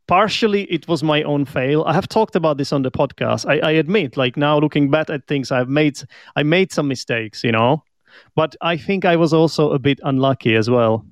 partially 0.07 0.63
it 0.63 0.87
was 0.87 1.03
my 1.03 1.23
own 1.23 1.45
fail. 1.45 1.83
I 1.85 1.93
have 1.93 2.07
talked 2.07 2.35
about 2.35 2.57
this 2.57 2.71
on 2.71 2.81
the 2.83 2.91
podcast. 2.91 3.45
I, 3.47 3.59
I 3.59 3.71
admit 3.71 4.17
like 4.17 4.37
now 4.37 4.59
looking 4.59 4.89
back 4.91 5.09
at 5.09 5.27
things 5.27 5.51
i've 5.51 5.69
made 5.69 5.99
i 6.35 6.43
made 6.43 6.71
some 6.71 6.87
mistakes 6.87 7.43
you 7.43 7.51
know? 7.51 7.83
But 8.35 8.55
i 8.61 8.77
think 8.77 9.05
i 9.05 9.15
was 9.15 9.33
also 9.33 9.71
a 9.71 9.79
bit 9.79 9.99
unlucky 10.03 10.55
as 10.55 10.69
well. 10.69 11.05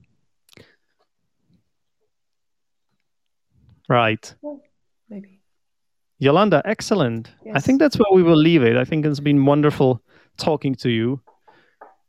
Right. 3.89 4.33
Maybe. 5.09 5.41
Yolanda 6.19 6.61
excellent. 6.65 7.31
I 7.53 7.59
think 7.59 7.79
that's 7.79 7.97
where 7.97 8.13
we 8.13 8.23
will 8.23 8.37
leave 8.37 8.63
it. 8.63 8.77
I 8.77 8.85
think 8.85 9.05
it's 9.05 9.19
been 9.19 9.45
wonderful 9.45 10.01
talking 10.37 10.73
to 10.75 10.89
you. 10.89 11.21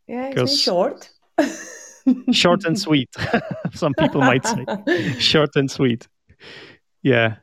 Yeah 0.06 0.26
it's 0.28 0.34
been 0.34 0.46
short. 0.46 1.10
Short 2.32 2.64
and 2.64 2.78
sweet 2.78 3.08
some 3.74 3.94
people 3.94 4.20
might 4.20 4.44
say. 4.46 4.64
Short 5.18 5.56
and 5.56 5.70
sweet. 5.70 6.06
Yeah. 7.04 7.36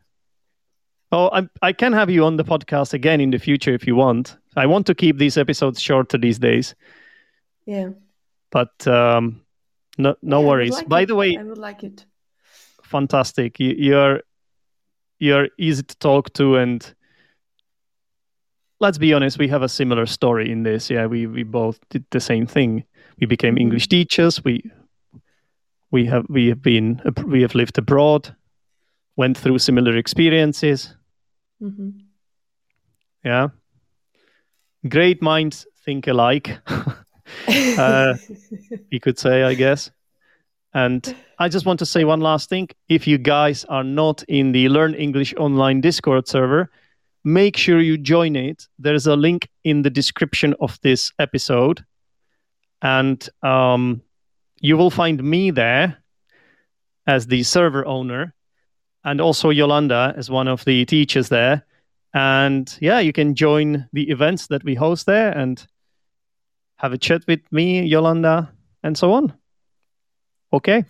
Oh, 1.12 1.30
I 1.34 1.48
I 1.62 1.74
can 1.74 1.94
have 1.94 2.10
you 2.10 2.26
on 2.26 2.38
the 2.38 2.44
podcast 2.44 2.94
again 2.94 3.22
in 3.22 3.32
the 3.32 3.40
future 3.40 3.74
if 3.74 3.86
you 3.88 3.96
want. 3.96 4.38
I 4.58 4.66
want 4.66 4.86
to 4.88 4.96
keep 4.96 5.18
these 5.18 5.38
episodes 5.38 5.82
shorter 5.82 6.18
these 6.18 6.40
days, 6.40 6.76
yeah 7.66 7.90
but 8.52 8.88
um, 8.88 9.42
no 9.98 10.16
no 10.22 10.42
Yeah, 10.42 10.48
worries. 10.48 10.76
like 10.76 10.90
By 10.90 11.02
it. 11.04 11.08
the 11.08 11.16
way, 11.16 11.38
i 11.38 11.44
would 11.44 11.58
like 11.58 11.84
it 11.84 12.06
fantastic. 12.84 13.60
You, 13.60 13.76
you're 13.78 14.22
you're 15.20 15.50
easy 15.58 15.84
to 15.84 15.96
talk 15.98 16.34
to, 16.34 16.56
and 16.58 16.96
let's 18.80 18.98
be 18.98 19.14
honest, 19.14 19.38
we 19.38 19.48
have 19.50 19.64
a 19.64 19.70
similar 19.70 20.06
story 20.06 20.52
in 20.52 20.64
this. 20.64 20.90
Yeah, 20.90 21.08
we 21.08 21.28
we 21.28 21.44
both 21.44 21.80
did 21.90 22.06
the 22.12 22.20
same 22.20 22.48
thing. 22.48 22.84
We 23.20 23.28
became 23.28 23.56
Mhm. 23.56 23.62
English 23.62 23.88
teachers. 23.88 24.44
We 24.44 24.62
we 25.92 26.06
have 26.06 26.26
we 26.30 26.48
have 26.50 26.62
been 26.62 27.02
we 27.28 27.42
have 27.42 27.56
lived 27.56 27.78
abroad, 27.78 28.36
went 29.16 29.38
through 29.38 29.60
similar 29.60 29.98
experiences. 29.98 30.96
hmm 31.60 31.90
Yeah, 33.24 33.50
great 34.88 35.22
minds 35.22 35.68
think 35.86 36.08
alike. 36.08 36.60
Uh, 37.78 38.14
you 38.90 39.00
could 39.00 39.18
say, 39.18 39.44
I 39.44 39.54
guess. 39.54 39.90
And 40.74 41.16
I 41.40 41.48
just 41.48 41.66
want 41.66 41.80
to 41.80 41.86
say 41.86 42.04
one 42.04 42.20
last 42.20 42.50
thing. 42.50 42.68
If 42.90 43.08
you 43.08 43.18
guys 43.18 43.64
are 43.66 43.84
not 43.86 44.24
in 44.28 44.52
the 44.52 44.68
Learn 44.70 44.94
English 44.96 45.34
Online 45.38 45.80
Discord 45.82 46.28
server, 46.28 46.70
make 47.24 47.56
sure 47.56 47.80
you 47.80 47.98
join 47.98 48.36
it. 48.36 48.68
There's 48.80 49.08
a 49.08 49.16
link 49.16 49.50
in 49.64 49.82
the 49.82 49.90
description 49.90 50.54
of 50.60 50.78
this 50.82 51.12
episode. 51.20 51.86
And 52.82 53.28
um, 53.44 54.02
you 54.60 54.76
will 54.78 54.92
find 54.92 55.24
me 55.24 55.52
there 55.52 55.98
as 57.08 57.28
the 57.28 57.44
server 57.44 57.86
owner 57.86 58.34
and 59.04 59.22
also 59.22 59.50
Yolanda 59.50 60.14
is 60.18 60.30
one 60.30 60.48
of 60.48 60.64
the 60.66 60.86
teachers 60.86 61.30
there. 61.30 61.64
And 62.14 62.76
yeah, 62.82 63.00
you 63.00 63.14
can 63.14 63.36
join 63.36 63.88
the 63.94 64.10
events 64.10 64.48
that 64.48 64.64
we 64.64 64.76
host 64.76 65.06
there 65.06 65.32
and 65.32 65.66
have 66.78 66.94
a 66.94 66.98
chat 66.98 67.22
with 67.28 67.40
me, 67.52 67.84
Yolanda, 67.84 68.52
and 68.84 68.98
so 68.98 69.14
on. 69.14 69.34
Okay. 70.54 70.84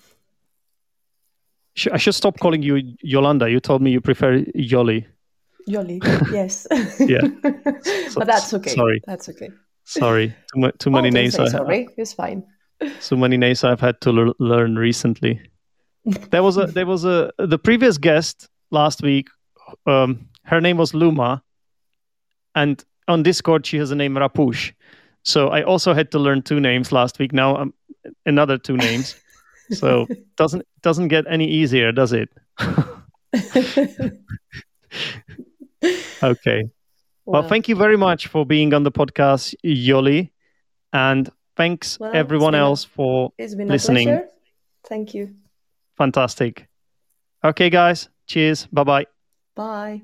I 1.92 1.98
should 1.98 2.16
stop 2.16 2.40
calling 2.40 2.62
you 2.64 2.82
Yolanda. 3.02 3.50
You 3.50 3.60
told 3.60 3.82
me 3.82 3.92
you 3.92 4.02
prefer 4.02 4.40
Yoli. 4.56 5.06
Yoli, 5.70 6.00
yes. 6.32 6.68
Yeah. 7.00 7.22
but 8.16 8.26
that's 8.28 8.54
okay. 8.54 8.72
sorry. 8.72 9.02
That's 9.06 9.30
okay. 9.30 9.50
Sorry, 9.86 10.34
too, 10.80 10.90
many 10.90 11.08
Oh, 11.10 11.12
don't 11.12 11.14
names. 11.14 11.40
I, 11.40 11.48
sorry. 11.48 11.88
It's 11.98 12.14
fine. 12.14 12.44
so 13.00 13.16
many 13.16 13.38
names 13.38 13.64
I've 13.64 13.80
had 13.80 14.00
to 14.02 14.10
l- 14.28 14.34
learn 14.40 14.76
recently. 14.76 15.42
There 16.06 16.44
was 16.44 16.58
a 16.58 16.66
there 16.68 16.86
was 16.86 17.06
a 17.06 17.32
the 17.38 17.58
previous 17.60 17.98
guest 17.98 18.48
last 18.72 19.02
week. 19.02 19.28
Um, 19.86 20.28
her 20.44 20.60
name 20.62 20.78
was 20.78 20.94
Luma, 20.94 21.42
and 22.56 22.84
on 23.08 23.24
Discord 23.24 23.66
she 23.66 23.78
has 23.78 23.92
a 23.92 23.96
name 23.96 24.16
Rapush. 24.16 24.74
So 25.24 25.50
I 25.50 25.62
also 25.64 25.94
had 25.94 26.12
to 26.12 26.20
learn 26.20 26.42
two 26.42 26.60
names 26.60 26.92
last 26.92 27.20
week. 27.20 27.32
Now 27.34 27.58
um, 27.58 27.74
another 28.26 28.58
two 28.58 28.76
names. 28.78 29.16
So 29.72 30.08
doesn't 30.38 30.66
doesn't 30.82 31.10
get 31.10 31.26
any 31.30 31.48
easier, 31.48 31.92
does 31.92 32.14
it? 32.14 32.30
Okay. 36.24 36.70
Well, 37.26 37.44
thank 37.48 37.68
you 37.68 37.76
very 37.76 37.98
much 37.98 38.28
for 38.28 38.46
being 38.46 38.74
on 38.74 38.84
the 38.84 38.92
podcast, 38.92 39.56
Yoli, 39.66 40.30
and 40.94 41.30
thanks 41.56 42.00
Well, 42.00 42.12
everyone 42.14 42.54
it's 42.54 42.60
a- 42.60 42.64
else 42.64 42.84
for 42.84 43.32
It's 43.38 43.56
been 43.56 43.68
listening. 43.68 44.10
a 44.10 44.12
pleasure. 44.18 44.28
Thank 44.86 45.14
you. 45.16 45.34
Fantastic. 46.02 46.68
Okay, 47.44 47.70
guys. 47.70 48.10
Cheers. 48.26 48.68
Bye 48.72 48.84
bye. 48.84 49.06
Bye. 49.56 50.02